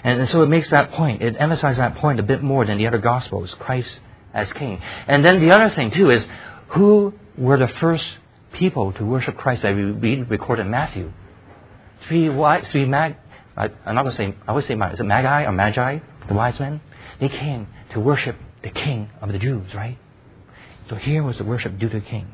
[0.03, 2.87] And so it makes that point, it emphasizes that point a bit more than the
[2.87, 3.99] other Gospels, Christ
[4.33, 4.81] as king.
[5.07, 6.25] And then the other thing, too, is
[6.69, 8.05] who were the first
[8.53, 11.11] people to worship Christ that we recorded in Matthew.
[12.07, 13.15] Three wise, three mag,
[13.55, 16.33] I, am not going to say, I always say, is it magi or magi, the
[16.33, 16.81] wise men?
[17.19, 19.97] They came to worship the king of the Jews, right?
[20.89, 22.27] So here was the worship due to the king.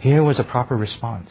[0.00, 1.30] Here was a proper response.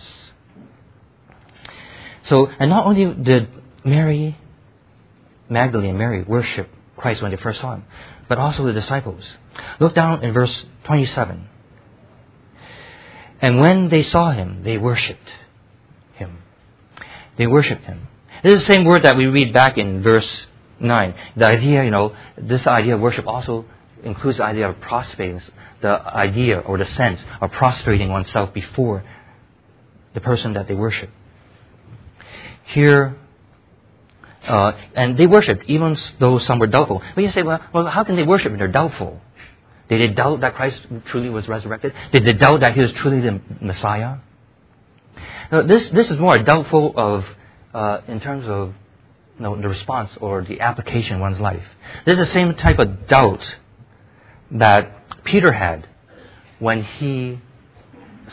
[2.25, 3.47] So, and not only did
[3.83, 4.37] Mary,
[5.49, 7.85] Magdalene Mary worship Christ when they first saw him,
[8.27, 9.23] but also the disciples.
[9.79, 11.49] Look down in verse 27.
[13.45, 15.29] And when they saw him, they worshipped
[16.15, 16.39] him.
[17.37, 18.07] They worshipped him.
[18.41, 20.27] This is the same word that we read back in verse
[20.79, 21.13] 9.
[21.37, 23.65] The idea, you know, this idea of worship also
[24.03, 25.43] includes the idea of prostrating,
[25.79, 29.03] the idea or the sense of prostrating oneself before
[30.15, 31.11] the person that they worship.
[32.63, 33.15] Here,
[34.47, 37.03] uh, and they worshipped even though some were doubtful.
[37.13, 39.21] But you say, well, well, how can they worship if they're doubtful?
[39.89, 41.93] Did they doubt that Christ truly was resurrected?
[42.11, 44.17] Did they doubt that he was truly the Messiah?
[45.51, 47.25] Now, this, this is more doubtful of,
[47.73, 48.73] uh, in terms of
[49.37, 51.63] you know, the response or the application in one's life.
[52.05, 53.55] This is the same type of doubt
[54.51, 55.87] that Peter had
[56.59, 57.39] when he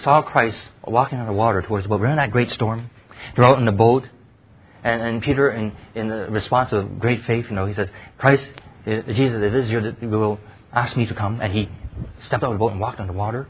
[0.02, 2.00] saw Christ walking on the water towards the boat.
[2.00, 2.90] Remember that great storm?
[3.36, 4.04] They're out in the boat,
[4.82, 7.88] and, and Peter, in, in the response of great faith, you know, he says,
[8.18, 8.44] Christ,
[8.86, 10.40] uh, Jesus, if this is your will,
[10.72, 11.40] ask me to come.
[11.40, 11.68] And he
[12.26, 13.48] stepped out of the boat and walked on the water.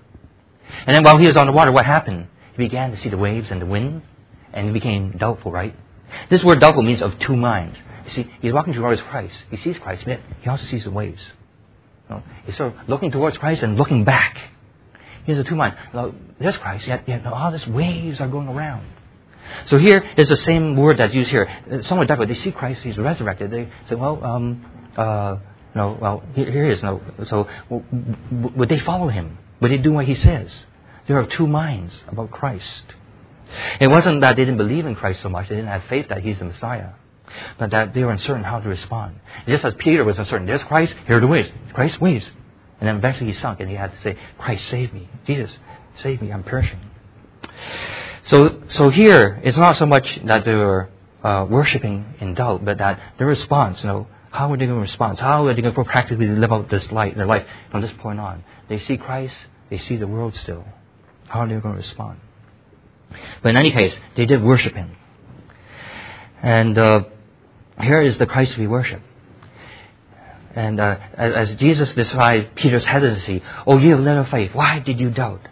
[0.87, 2.29] And then while he was on the water, what happened?
[2.53, 4.03] He began to see the waves and the wind,
[4.53, 5.75] and he became doubtful, right?
[6.31, 7.77] This word doubtful means of two minds.
[8.07, 9.35] You see, he's walking towards Christ.
[9.51, 11.23] He sees Christ, but he also sees the waves.
[12.09, 14.39] You know, he's sort of looking towards Christ and looking back.
[15.25, 15.77] He's a two minds.
[16.41, 18.87] there's Christ, yet, yet all these waves are going around.
[19.69, 21.49] So here is the same word that's used here.
[21.83, 22.27] Someone doubtful.
[22.27, 23.51] They see Christ, he's resurrected.
[23.51, 25.37] They say, well, um, uh,
[25.75, 26.83] no, well, here, here he is.
[26.83, 27.49] No, so
[28.31, 29.39] would they follow him?
[29.61, 30.53] Would they do what he says?
[31.07, 32.85] There are two minds about Christ.
[33.81, 36.23] It wasn't that they didn't believe in Christ so much, they didn't have faith that
[36.23, 36.91] He's the Messiah,
[37.59, 39.21] but that they were uncertain how to respond.
[39.47, 41.51] Just as Peter was uncertain, there's Christ, here are the waves.
[41.73, 42.31] Christ waves.
[42.81, 45.09] And then eventually he sunk and he had to say, Christ, save me.
[45.27, 45.57] Jesus,
[46.03, 46.81] save me, I'm perishing.
[48.27, 50.89] So, so here, it's not so much that they were
[51.23, 54.83] uh, worshiping in doubt, but that their response, you know, how are they going to
[54.83, 55.19] respond?
[55.19, 58.19] How are they going to practically live out this life, their life from this point
[58.19, 58.45] on?
[58.69, 59.35] They see Christ,
[59.69, 60.65] they see the world still.
[61.29, 62.19] How are they going to respond?
[63.43, 64.97] But in any case, they did worship him.
[66.43, 67.05] And uh,
[67.79, 69.03] here is the Christ we worship.
[70.55, 74.99] And uh, as, as Jesus described Peter's hesitancy, oh, you have little faith, why did
[74.99, 75.43] you doubt?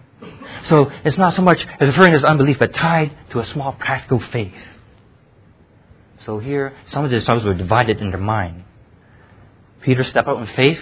[0.64, 4.54] So it's not so much referring his unbelief, but tied to a small practical faith.
[6.24, 8.64] So here, some of the disciples were divided in their mind.
[9.82, 10.80] Peter stepped out in faith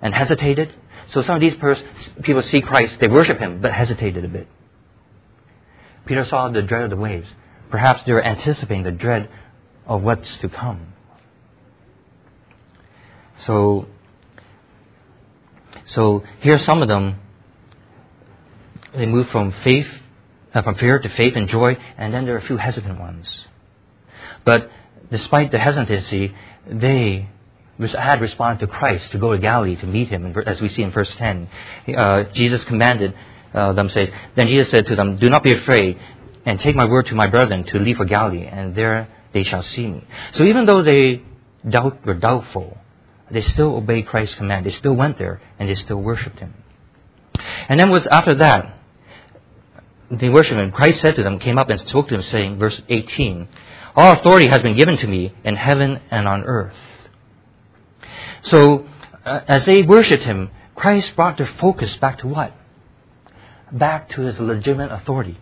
[0.00, 0.72] and hesitated.
[1.10, 1.54] So some of these
[2.22, 4.48] people see Christ, they worship him, but hesitated a bit.
[6.06, 7.28] Peter saw the dread of the waves.
[7.70, 9.28] Perhaps they were anticipating the dread
[9.86, 10.92] of what's to come.
[13.46, 13.86] So,
[15.86, 17.20] so here some of them,
[18.94, 19.88] they move from faith,
[20.54, 23.26] uh, from fear to faith and joy, and then there are a few hesitant ones.
[24.44, 24.70] But
[25.10, 26.34] despite the hesitancy,
[26.66, 27.28] they
[27.78, 30.90] had responded to Christ to go to Galilee to meet him, as we see in
[30.90, 31.48] verse 10.
[31.96, 33.14] Uh, Jesus commanded
[33.54, 35.98] uh, them say, Then Jesus said to them, Do not be afraid,
[36.44, 39.62] and take my word to my brethren to leave for Galilee, and there they shall
[39.62, 40.04] see me.
[40.34, 41.22] So even though they
[41.68, 42.78] doubt were doubtful,
[43.30, 44.66] they still obeyed Christ's command.
[44.66, 46.54] They still went there, and they still worshipped him.
[47.68, 48.78] And then with after that,
[50.10, 50.70] they worshiped him.
[50.72, 53.48] Christ said to them, came up and spoke to them, saying, verse 18,
[53.96, 56.74] All authority has been given to me in heaven and on earth.
[58.44, 58.86] So,
[59.24, 62.54] uh, as they worshipped him, Christ brought their focus back to what?
[63.74, 65.38] back to his legitimate authority.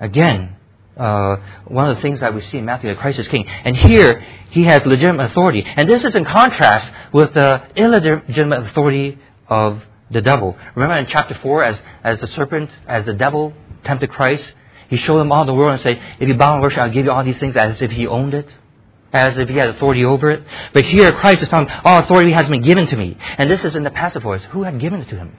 [0.00, 0.56] Again,
[0.96, 3.46] uh, one of the things that we see in Matthew that Christ is king.
[3.46, 5.64] And here, he has legitimate authority.
[5.64, 10.56] And this is in contrast with the illegitimate authority of the devil.
[10.74, 14.52] Remember in chapter 4, as, as the serpent, as the devil tempted Christ,
[14.90, 17.06] he showed him all the world and said, If you bow and worship, I'll give
[17.06, 18.46] you all these things as if he owned it.
[19.12, 20.42] As if he had authority over it.
[20.72, 23.18] But here, Christ is telling, all authority has been given to me.
[23.38, 24.42] And this is in the passive voice.
[24.52, 25.36] Who had given it to him?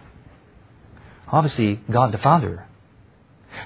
[1.33, 2.65] obviously God the Father.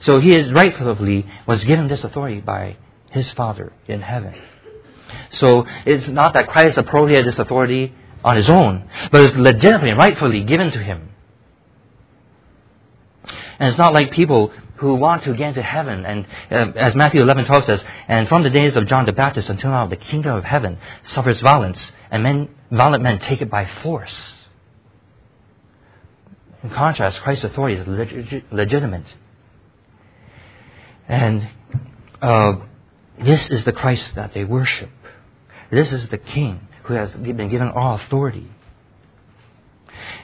[0.01, 2.78] So he is rightfully was given this authority by
[3.12, 4.34] his Father in heaven.
[5.32, 7.93] So it's not that Christ appropriated this authority
[8.24, 11.10] on his own, but it's legitimately and rightfully given to him.
[13.60, 17.21] And it's not like people who want to get into heaven, and uh, as Matthew
[17.21, 20.36] 11, 12 says, and from the days of John the Baptist until now, the kingdom
[20.36, 20.78] of heaven
[21.13, 24.15] suffers violence, and men, violent men take it by force.
[26.63, 29.05] In contrast, Christ's authority is leg- legitimate.
[31.07, 31.47] And
[32.21, 32.53] uh,
[33.19, 34.89] this is the Christ that they worship.
[35.71, 38.49] This is the King who has been given all authority.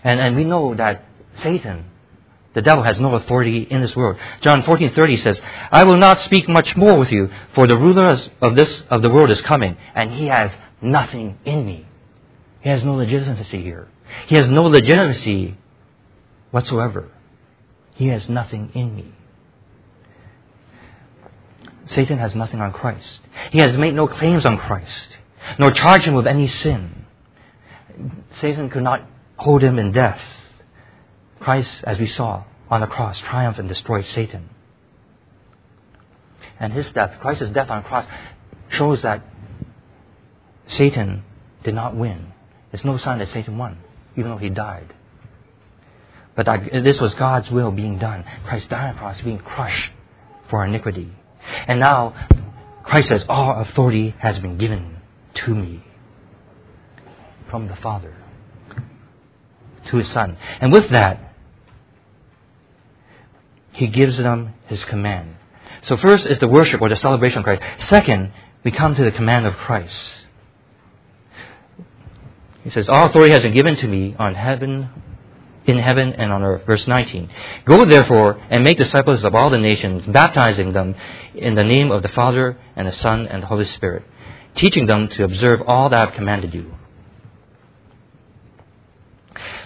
[0.04, 1.06] And, and we know that
[1.42, 1.86] Satan,
[2.54, 4.18] the devil, has no authority in this world.
[4.42, 5.42] John 14:30 says,
[5.72, 9.10] "I will not speak much more with you, for the ruler of this of the
[9.10, 10.52] world is coming, and he has
[10.82, 11.86] nothing in me."
[12.62, 13.88] He has no legitimacy here.
[14.28, 15.58] He has no legitimacy
[16.52, 17.10] whatsoever.
[17.96, 19.12] He has nothing in me.
[21.88, 23.20] Satan has nothing on Christ.
[23.52, 25.18] He has made no claims on Christ,
[25.58, 27.06] nor charged him with any sin.
[28.40, 29.02] Satan could not
[29.38, 30.22] hold him in death.
[31.44, 34.50] Christ, as we saw on the cross, triumphed and destroyed Satan.
[36.60, 38.06] And his death, Christ's death on the cross,
[38.70, 39.22] shows that
[40.70, 41.24] Satan
[41.64, 42.32] did not win.
[42.72, 43.78] It's no sign that Satan won,
[44.16, 44.94] even though he died.
[46.36, 48.24] But this was God's will being done.
[48.46, 49.92] Christ died on the cross, being crushed
[50.50, 51.12] for iniquity.
[51.68, 52.16] And now,
[52.84, 54.98] Christ says, All authority has been given
[55.36, 55.84] to me
[57.50, 58.16] from the Father
[59.90, 60.38] to his Son.
[60.62, 61.33] And with that,
[63.74, 65.36] he gives them his command.
[65.84, 67.62] So first is the worship or the celebration of Christ.
[67.90, 68.32] Second,
[68.64, 69.96] we come to the command of Christ.
[72.64, 74.90] He says, All authority has been given to me on heaven
[75.66, 76.66] in heaven and on earth.
[76.66, 77.30] Verse 19.
[77.66, 80.96] Go therefore and make disciples of all the nations, baptizing them
[81.36, 84.04] in the name of the Father and the Son and the Holy Spirit,
[84.56, 86.74] teaching them to observe all that I've commanded you.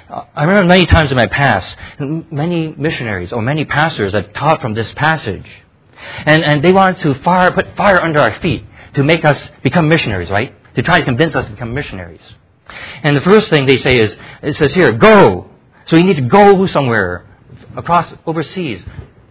[0.09, 4.73] I remember many times in my past, many missionaries or many pastors have taught from
[4.73, 5.45] this passage.
[6.25, 9.89] And, and they wanted to fire, put fire under our feet to make us become
[9.89, 10.53] missionaries, right?
[10.75, 12.21] To try to convince us to become missionaries.
[13.03, 15.49] And the first thing they say is, it says here, go,
[15.87, 17.27] so you need to go somewhere
[17.75, 18.83] across overseas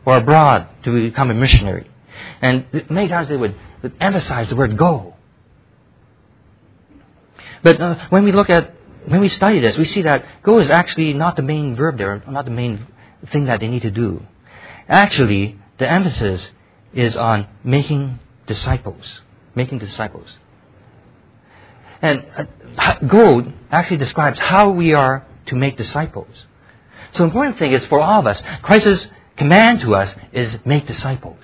[0.05, 1.91] or abroad to become a missionary.
[2.43, 3.55] And many times they would
[4.01, 5.15] emphasize the word go.
[7.63, 8.76] But uh, when we look at,
[9.07, 12.23] when we study this, we see that go is actually not the main verb there,
[12.29, 12.87] not the main
[13.33, 14.23] thing that they need to do.
[14.89, 16.47] Actually, the emphasis
[16.93, 19.05] is on making disciples.
[19.55, 20.29] Making disciples.
[22.03, 26.29] And uh, go actually describes how we are to make disciples.
[27.13, 30.87] So the important thing is for all of us, Christ's command to us is make
[30.87, 31.43] disciples.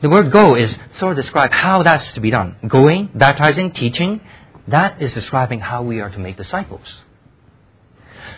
[0.00, 2.56] The word go is sort of describe how that's to be done.
[2.66, 4.20] Going, baptizing, teaching,
[4.68, 6.86] that is describing how we are to make disciples.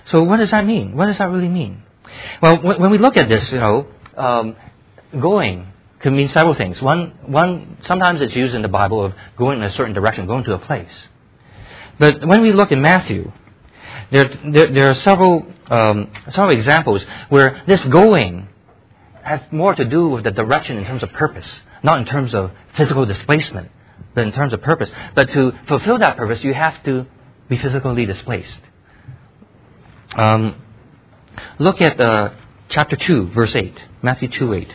[0.07, 0.97] So what does that mean?
[0.97, 1.83] What does that really mean?
[2.43, 4.57] Well, when we look at this, you know, um,
[5.19, 6.81] going can mean several things.
[6.83, 10.45] One, one, sometimes it's used in the Bible of going in a certain direction, going
[10.45, 10.93] to a place.
[11.99, 13.33] But when we look in Matthew,
[14.11, 18.49] there, there, there are several, um, several examples where this going
[19.23, 21.51] has more to do with the direction in terms of purpose,
[21.83, 23.71] not in terms of physical displacement,
[24.17, 24.91] in terms of purpose.
[25.15, 27.07] But to fulfill that purpose, you have to
[27.49, 28.61] be physically displaced.
[30.17, 30.63] Um,
[31.59, 32.31] look at uh,
[32.69, 34.69] chapter 2, verse 8, Matthew 2 8.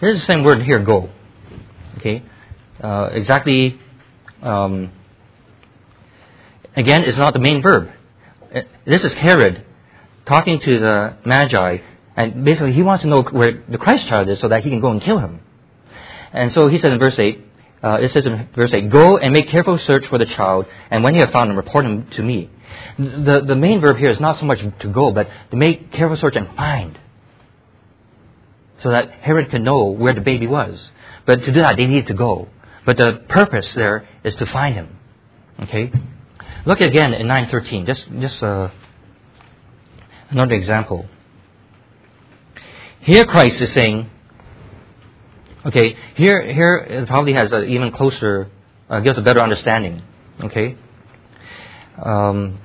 [0.00, 1.10] This is the same word here, go.
[1.98, 2.22] Okay?
[2.82, 3.78] Uh, exactly.
[4.42, 4.90] Um,
[6.74, 7.90] again, it's not the main verb.
[8.54, 9.66] Uh, this is Herod
[10.26, 11.78] talking to the Magi,
[12.16, 14.80] and basically he wants to know where the Christ child is so that he can
[14.80, 15.40] go and kill him.
[16.32, 17.46] And so he says in verse 8,
[17.82, 21.02] uh, it says in verse 8, Go and make careful search for the child, and
[21.02, 22.50] when you have found him, report him to me.
[22.98, 26.16] The, the main verb here is not so much to go, but to make careful
[26.16, 26.98] search and find
[28.82, 30.90] so that Herod could know where the baby was.
[31.26, 32.48] But to do that, they needed to go.
[32.86, 34.96] But the purpose there is to find him.
[35.60, 35.92] Okay?
[36.64, 37.86] Look again in 913.
[37.86, 38.70] Just, just uh,
[40.30, 41.06] another example.
[43.00, 44.10] Here Christ is saying,
[45.66, 48.50] okay, here, here it probably has an even closer,
[48.88, 50.02] uh, gives a better understanding.
[50.42, 50.76] Okay?
[52.02, 52.58] Um,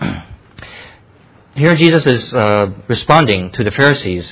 [1.54, 4.30] here Jesus is uh, responding to the Pharisees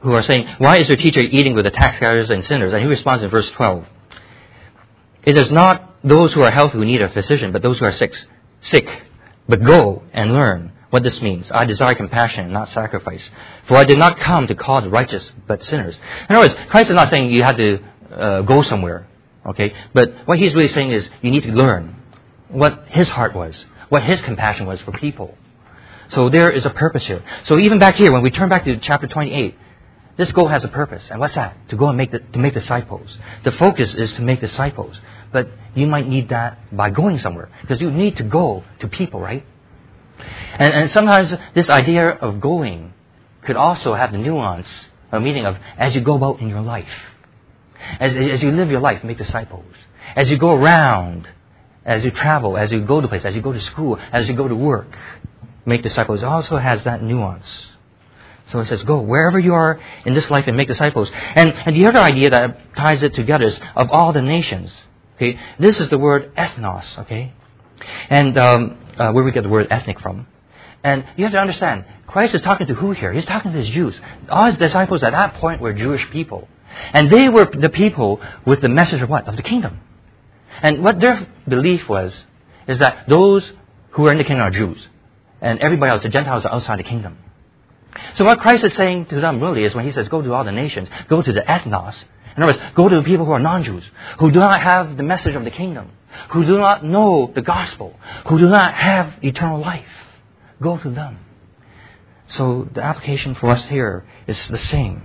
[0.00, 2.72] who are saying, Why is your teacher eating with the tax gatherers and sinners?
[2.72, 3.84] And he responds in verse 12
[5.24, 7.92] It is not those who are healthy who need a physician, but those who are
[7.92, 8.14] sick.
[8.62, 8.88] sick.
[9.48, 11.46] But go and learn what this means.
[11.50, 13.22] I desire compassion, not sacrifice.
[13.68, 15.96] For I did not come to call the righteous, but sinners.
[16.28, 17.78] In other words, Christ is not saying you have to
[18.12, 19.08] uh, go somewhere.
[19.46, 19.74] Okay?
[19.94, 21.96] But what he's really saying is you need to learn
[22.48, 23.54] what his heart was,
[23.88, 25.36] what his compassion was for people.
[26.10, 27.22] So there is a purpose here.
[27.46, 29.56] So even back here, when we turn back to chapter 28,
[30.16, 31.02] this goal has a purpose.
[31.10, 31.68] And what's that?
[31.70, 33.08] To go and make the, to make disciples.
[33.44, 34.96] The focus is to make disciples.
[35.32, 37.50] But you might need that by going somewhere.
[37.60, 39.44] Because you need to go to people, right?
[40.18, 42.94] And, and sometimes this idea of going
[43.42, 44.68] could also have the nuance
[45.12, 46.88] a meaning of as you go about in your life.
[48.00, 49.74] As, as you live your life, make disciples.
[50.14, 51.28] As you go around,
[51.84, 54.34] as you travel, as you go to places, as you go to school, as you
[54.34, 54.88] go to work,
[55.64, 56.20] make disciples.
[56.20, 57.46] It also has that nuance.
[58.52, 61.10] So it says, go wherever you are in this life and make disciples.
[61.12, 64.72] And, and the other idea that ties it together is of all the nations.
[65.16, 66.98] Okay, this is the word ethnos.
[66.98, 67.32] Okay,
[68.10, 70.26] and um, uh, where we get the word ethnic from.
[70.84, 73.12] And you have to understand, Christ is talking to who here?
[73.12, 73.98] He's talking to his Jews.
[74.28, 76.48] All his disciples at that point were Jewish people.
[76.92, 79.26] And they were the people with the message of what?
[79.26, 79.80] Of the kingdom.
[80.62, 82.14] And what their belief was,
[82.68, 83.50] is that those
[83.90, 84.86] who are in the kingdom are Jews.
[85.40, 87.18] And everybody else, the Gentiles, are outside the kingdom.
[88.16, 90.44] So what Christ is saying to them really is when he says, go to all
[90.44, 91.94] the nations, go to the ethnos.
[92.36, 93.84] In other words, go to the people who are non-Jews,
[94.18, 95.90] who do not have the message of the kingdom,
[96.30, 99.86] who do not know the gospel, who do not have eternal life.
[100.60, 101.18] Go to them.
[102.30, 105.02] So the application for us here is the same.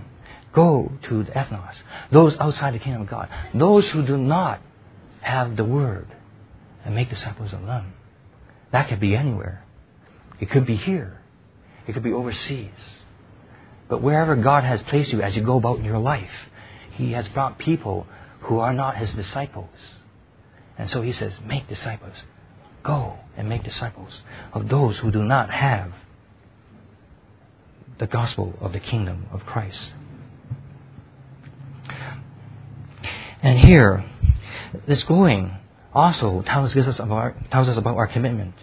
[0.53, 1.75] Go to the ethnos,
[2.11, 4.59] those outside the kingdom of God, those who do not
[5.21, 6.07] have the word,
[6.83, 7.93] and make disciples of them.
[8.71, 9.63] That could be anywhere.
[10.39, 11.21] It could be here.
[11.87, 12.69] It could be overseas.
[13.87, 16.31] But wherever God has placed you as you go about in your life,
[16.93, 18.07] He has brought people
[18.41, 19.69] who are not His disciples.
[20.81, 22.15] And so He says, make disciples.
[22.81, 24.11] Go and make disciples
[24.51, 25.93] of those who do not have
[27.99, 29.93] the gospel of the kingdom of Christ.
[33.43, 34.03] And here,
[34.87, 35.55] this going
[35.93, 38.55] also tells us, about, tells us about our commitment.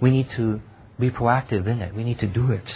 [0.00, 0.62] We need to
[0.98, 1.94] be proactive in it.
[1.94, 2.74] We need to do it.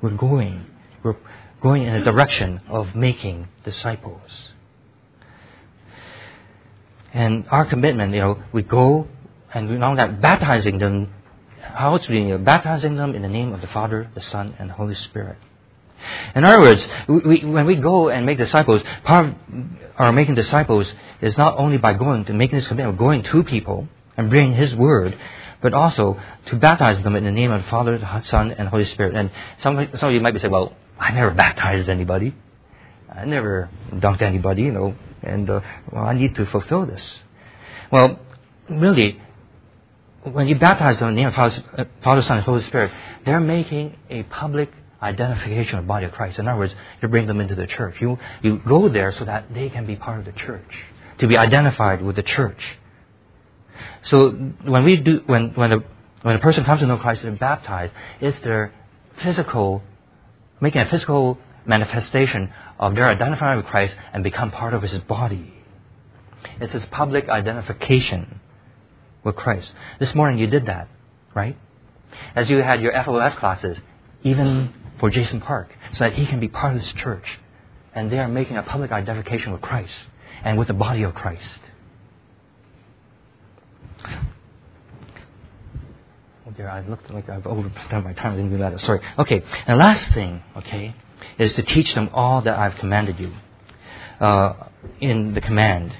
[0.00, 0.64] We're going.
[1.02, 1.16] We're
[1.60, 4.30] going in the direction of making disciples.
[7.14, 9.06] And our commitment, you know, we go
[9.54, 11.14] and we know that baptizing them,
[11.62, 14.74] how it's being baptizing them in the name of the Father, the Son, and the
[14.74, 15.38] Holy Spirit.
[16.34, 19.34] In other words, we, when we go and make disciples, part of
[19.96, 20.92] our making disciples
[21.22, 24.74] is not only by going to making this commitment, going to people and bringing His
[24.74, 25.16] Word,
[25.62, 28.84] but also to baptize them in the name of the Father, the Son, and Holy
[28.86, 29.14] Spirit.
[29.14, 29.30] And
[29.62, 32.34] some, some of you might be saying, well, I never baptized anybody.
[33.10, 34.94] I never dunked anybody, you know,
[35.24, 35.60] and uh,
[35.90, 37.02] well, I need to fulfill this.
[37.90, 38.18] Well,
[38.68, 39.20] really,
[40.22, 42.92] when you baptize them in the name of Father, uh, Father, Son, and Holy Spirit,
[43.24, 44.70] they're making a public
[45.02, 46.38] identification of the body of Christ.
[46.38, 47.96] In other words, you bring them into the church.
[48.00, 50.70] You, you go there so that they can be part of the church,
[51.18, 52.62] to be identified with the church.
[54.04, 55.78] So when we do, when, when, a,
[56.22, 58.72] when a person comes to know Christ and baptized, it's their
[59.22, 59.82] physical,
[60.60, 65.52] making a physical manifestation of their identifying with Christ and become part of His body.
[66.60, 68.40] It's His public identification
[69.22, 69.70] with Christ.
[69.98, 70.88] This morning you did that,
[71.34, 71.56] right?
[72.34, 73.78] As you had your FOF classes,
[74.22, 77.26] even for Jason Park so that he can be part of this church.
[77.94, 79.94] And they are making a public identification with Christ
[80.42, 81.60] and with the body of Christ.
[86.46, 88.32] Oh dear, I looked like I've overdone my time.
[88.32, 88.80] I didn't do that.
[88.80, 89.00] Sorry.
[89.18, 89.42] Okay.
[89.66, 90.94] And the last thing, okay,
[91.38, 93.32] is to teach them all that I've commanded you
[94.20, 94.54] uh,
[95.00, 95.94] in the command.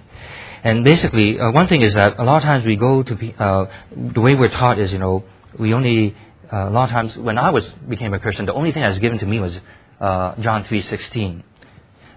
[0.63, 3.67] And basically, uh, one thing is that a lot of times we go to, uh,
[4.15, 5.25] the way we're taught is, you know,
[5.59, 6.17] we only
[6.53, 8.91] uh, a lot of times when I was became a Christian, the only thing that
[8.91, 9.59] was given to me was
[10.01, 11.43] uh, John three sixteen.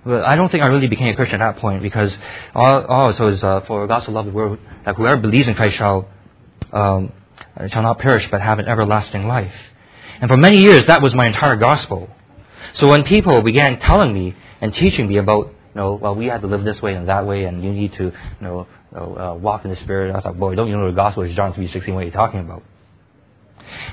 [0.05, 2.15] But I don't think I really became a Christian at that point because
[2.55, 5.55] all, all it was uh, for God so loved the world that whoever believes in
[5.55, 6.07] Christ shall
[6.72, 7.11] um,
[7.70, 9.53] shall not perish but have an everlasting life.
[10.22, 12.09] And for many years, that was my entire gospel.
[12.76, 16.41] So when people began telling me and teaching me about, you know, well, we have
[16.41, 19.65] to live this way and that way, and you need to, you know, uh, walk
[19.65, 21.93] in the Spirit, I thought, boy, don't you know the gospel is John three sixteen?
[21.93, 22.63] What are you talking about?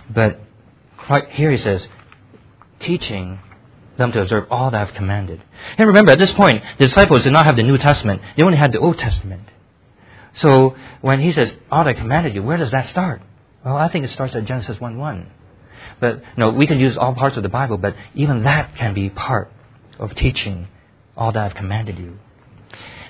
[0.08, 0.40] But
[1.30, 1.86] here he says,
[2.80, 3.40] teaching
[3.96, 5.42] them to observe all that I've commanded.
[5.76, 8.22] And remember, at this point, the disciples did not have the New Testament.
[8.36, 9.48] They only had the Old Testament.
[10.36, 13.22] So when he says, all that I commanded you, where does that start?
[13.64, 15.30] Well, I think it starts at Genesis 1 1.
[16.00, 19.10] But, know, we can use all parts of the Bible, but even that can be
[19.10, 19.52] part
[19.98, 20.68] of teaching
[21.16, 22.18] all that I've commanded you.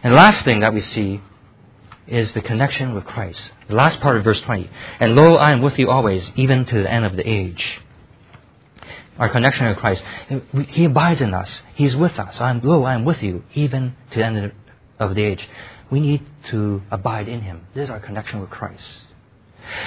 [0.03, 1.21] And the last thing that we see
[2.07, 3.41] is the connection with Christ.
[3.69, 4.69] The last part of verse 20.
[5.01, 7.81] And lo, I am with you always, even to the end of the age.
[9.19, 10.03] Our connection with Christ.
[10.71, 11.51] He abides in us.
[11.77, 12.41] He's with us.
[12.41, 14.53] I am, lo, I am with you, even to the end
[14.99, 15.49] of the age.
[15.91, 17.67] We need to abide in Him.
[17.75, 18.83] This is our connection with Christ.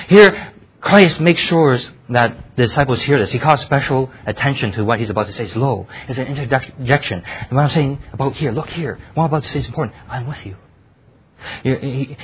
[0.07, 0.53] Here,
[0.88, 1.77] Christ makes sure
[2.09, 3.29] that the disciples hear this.
[3.29, 5.43] He calls special attention to what he's about to say.
[5.43, 5.85] It's lo.
[6.07, 7.23] It's an interjection.
[7.25, 8.97] And what I'm saying about here, look here.
[9.13, 9.97] What I'm about to say is important.
[10.07, 10.55] I'm with you.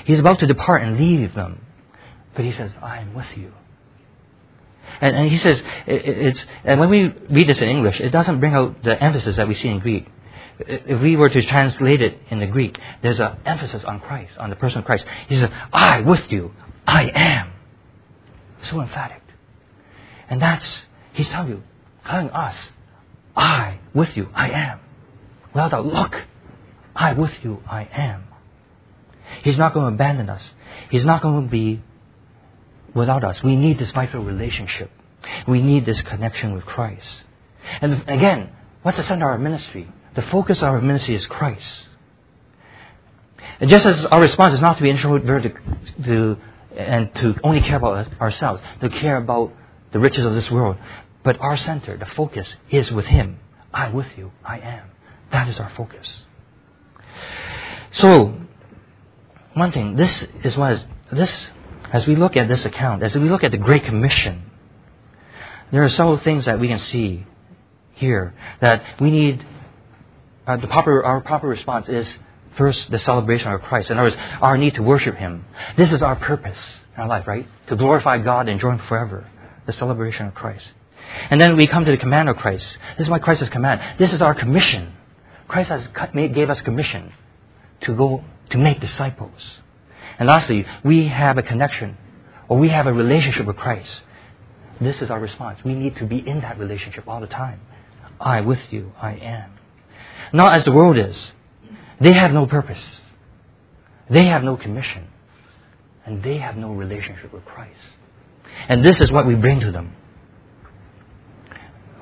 [0.06, 1.66] He's about to depart and leave them.
[2.36, 3.52] But he says, I am with you.
[5.02, 8.40] And, and he says, it, it's, and when we read this in English, it doesn't
[8.40, 10.08] bring out the emphasis that we see in Greek.
[10.60, 14.50] If we were to translate it in the Greek, there's an emphasis on Christ, on
[14.50, 15.04] the person of Christ.
[15.28, 16.54] He says, I with you,
[16.88, 17.53] I am.
[18.70, 19.22] So emphatic.
[20.30, 20.66] And that's,
[21.14, 21.64] he's telling you,
[22.06, 22.56] telling us,
[23.36, 24.80] I with you, I am.
[25.54, 26.16] Without a look,
[26.96, 28.24] I with you, I am.
[29.44, 30.44] He's not going to abandon us.
[30.90, 31.82] He's not going to be
[32.94, 33.42] without us.
[33.44, 34.92] We need this vital relationship.
[35.48, 37.08] We need this connection with Christ.
[37.82, 38.50] And again,
[38.84, 39.90] what's the center of our ministry?
[40.16, 41.68] The focus of our ministry is Christ.
[43.60, 45.56] And just as our response is not to be introverted
[46.06, 46.38] to,
[46.76, 49.54] and to only care about ourselves, to care about
[49.92, 50.78] the riches of this world,
[51.24, 53.40] but our center, the focus, is with Him.
[53.74, 54.90] I with you, I am.
[55.32, 56.22] That is our focus.
[57.94, 58.36] So,
[59.54, 61.32] one thing, this is what is, this,
[61.92, 64.50] as we look at this account, as we look at the Great Commission,
[65.72, 67.26] there are several things that we can see
[67.94, 69.46] here that we need,
[70.48, 72.08] uh, the proper, our proper response is
[72.58, 73.90] first the celebration of Christ.
[73.90, 75.46] In other words, our need to worship Him.
[75.78, 76.58] This is our purpose
[76.96, 77.48] in our life, right?
[77.68, 79.30] To glorify God and Him forever.
[79.66, 80.68] The celebration of Christ.
[81.30, 82.66] And then we come to the command of Christ.
[82.98, 83.82] This is why Christ has command.
[84.00, 84.94] This is our commission.
[85.48, 87.14] Christ has gave us commission
[87.82, 89.40] to go to make disciples.
[90.20, 91.98] And lastly, we have a connection
[92.48, 94.02] or we have a relationship with Christ.
[94.80, 95.60] This is our response.
[95.64, 97.62] We need to be in that relationship all the time.
[98.20, 99.52] I with you, I am.
[100.32, 101.32] Not as the world is.
[102.04, 102.84] They have no purpose.
[104.10, 105.08] They have no commission.
[106.06, 107.80] And they have no relationship with Christ.
[108.68, 109.96] And this is what we bring to them.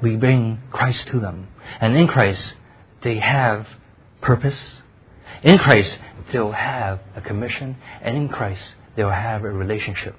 [0.02, 1.50] We bring Christ to them.
[1.80, 2.56] And in Christ,
[3.04, 3.68] they have
[4.22, 4.58] purpose.
[5.44, 5.96] In Christ,
[6.34, 7.78] they'll have a commission.
[8.02, 8.64] And in Christ,
[8.96, 10.16] they'll have a relationship.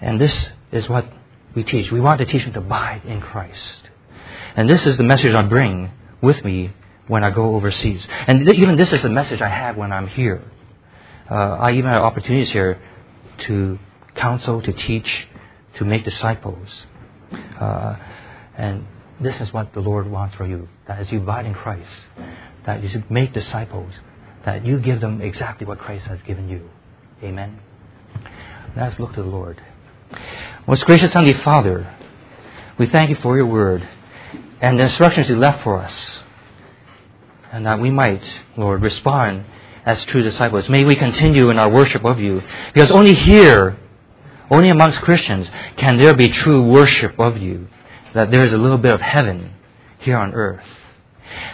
[0.00, 1.12] And this is what
[1.56, 1.90] we teach.
[1.90, 3.80] We want to teach them to abide in Christ.
[4.54, 5.90] And this is the message I bring
[6.22, 6.72] with me
[7.06, 8.06] when I go overseas.
[8.26, 10.42] And th- even this is the message I have when I'm here.
[11.30, 12.80] Uh, I even have opportunities here
[13.46, 13.78] to
[14.14, 15.26] counsel, to teach,
[15.76, 16.68] to make disciples.
[17.60, 17.96] Uh,
[18.56, 18.86] and
[19.20, 20.68] this is what the Lord wants for you.
[20.86, 21.90] That as you abide in Christ,
[22.66, 23.92] that you should make disciples,
[24.44, 26.68] that you give them exactly what Christ has given you.
[27.22, 27.58] Amen.
[28.76, 29.60] Let's look to the Lord.
[30.66, 31.94] Most gracious Heavenly Father,
[32.78, 33.86] we thank you for your word
[34.60, 35.94] and the instructions you left for us.
[37.54, 38.20] And that we might,
[38.56, 39.44] Lord, respond
[39.86, 40.68] as true disciples.
[40.68, 42.42] May we continue in our worship of you.
[42.72, 43.78] Because only here,
[44.50, 45.46] only amongst Christians,
[45.76, 47.68] can there be true worship of you.
[48.12, 49.54] That there is a little bit of heaven
[50.00, 50.64] here on earth.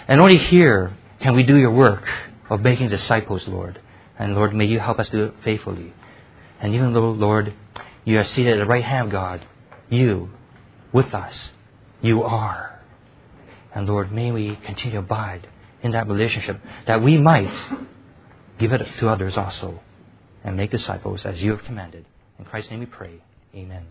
[0.09, 2.09] And only here can we do your work
[2.49, 3.79] of making disciples, Lord.
[4.19, 5.93] And Lord, may you help us do it faithfully.
[6.63, 7.53] And even though, Lord,
[8.07, 9.47] you are seated at the right hand of God,
[9.91, 10.31] you,
[10.95, 11.35] with us,
[12.01, 12.81] you are.
[13.75, 15.47] And Lord, may we continue to abide
[15.83, 17.53] in that relationship that we might
[18.59, 19.81] give it to others also
[20.45, 22.05] and make disciples as you have commanded.
[22.39, 23.23] In Christ's name we pray.
[23.55, 23.87] Amen.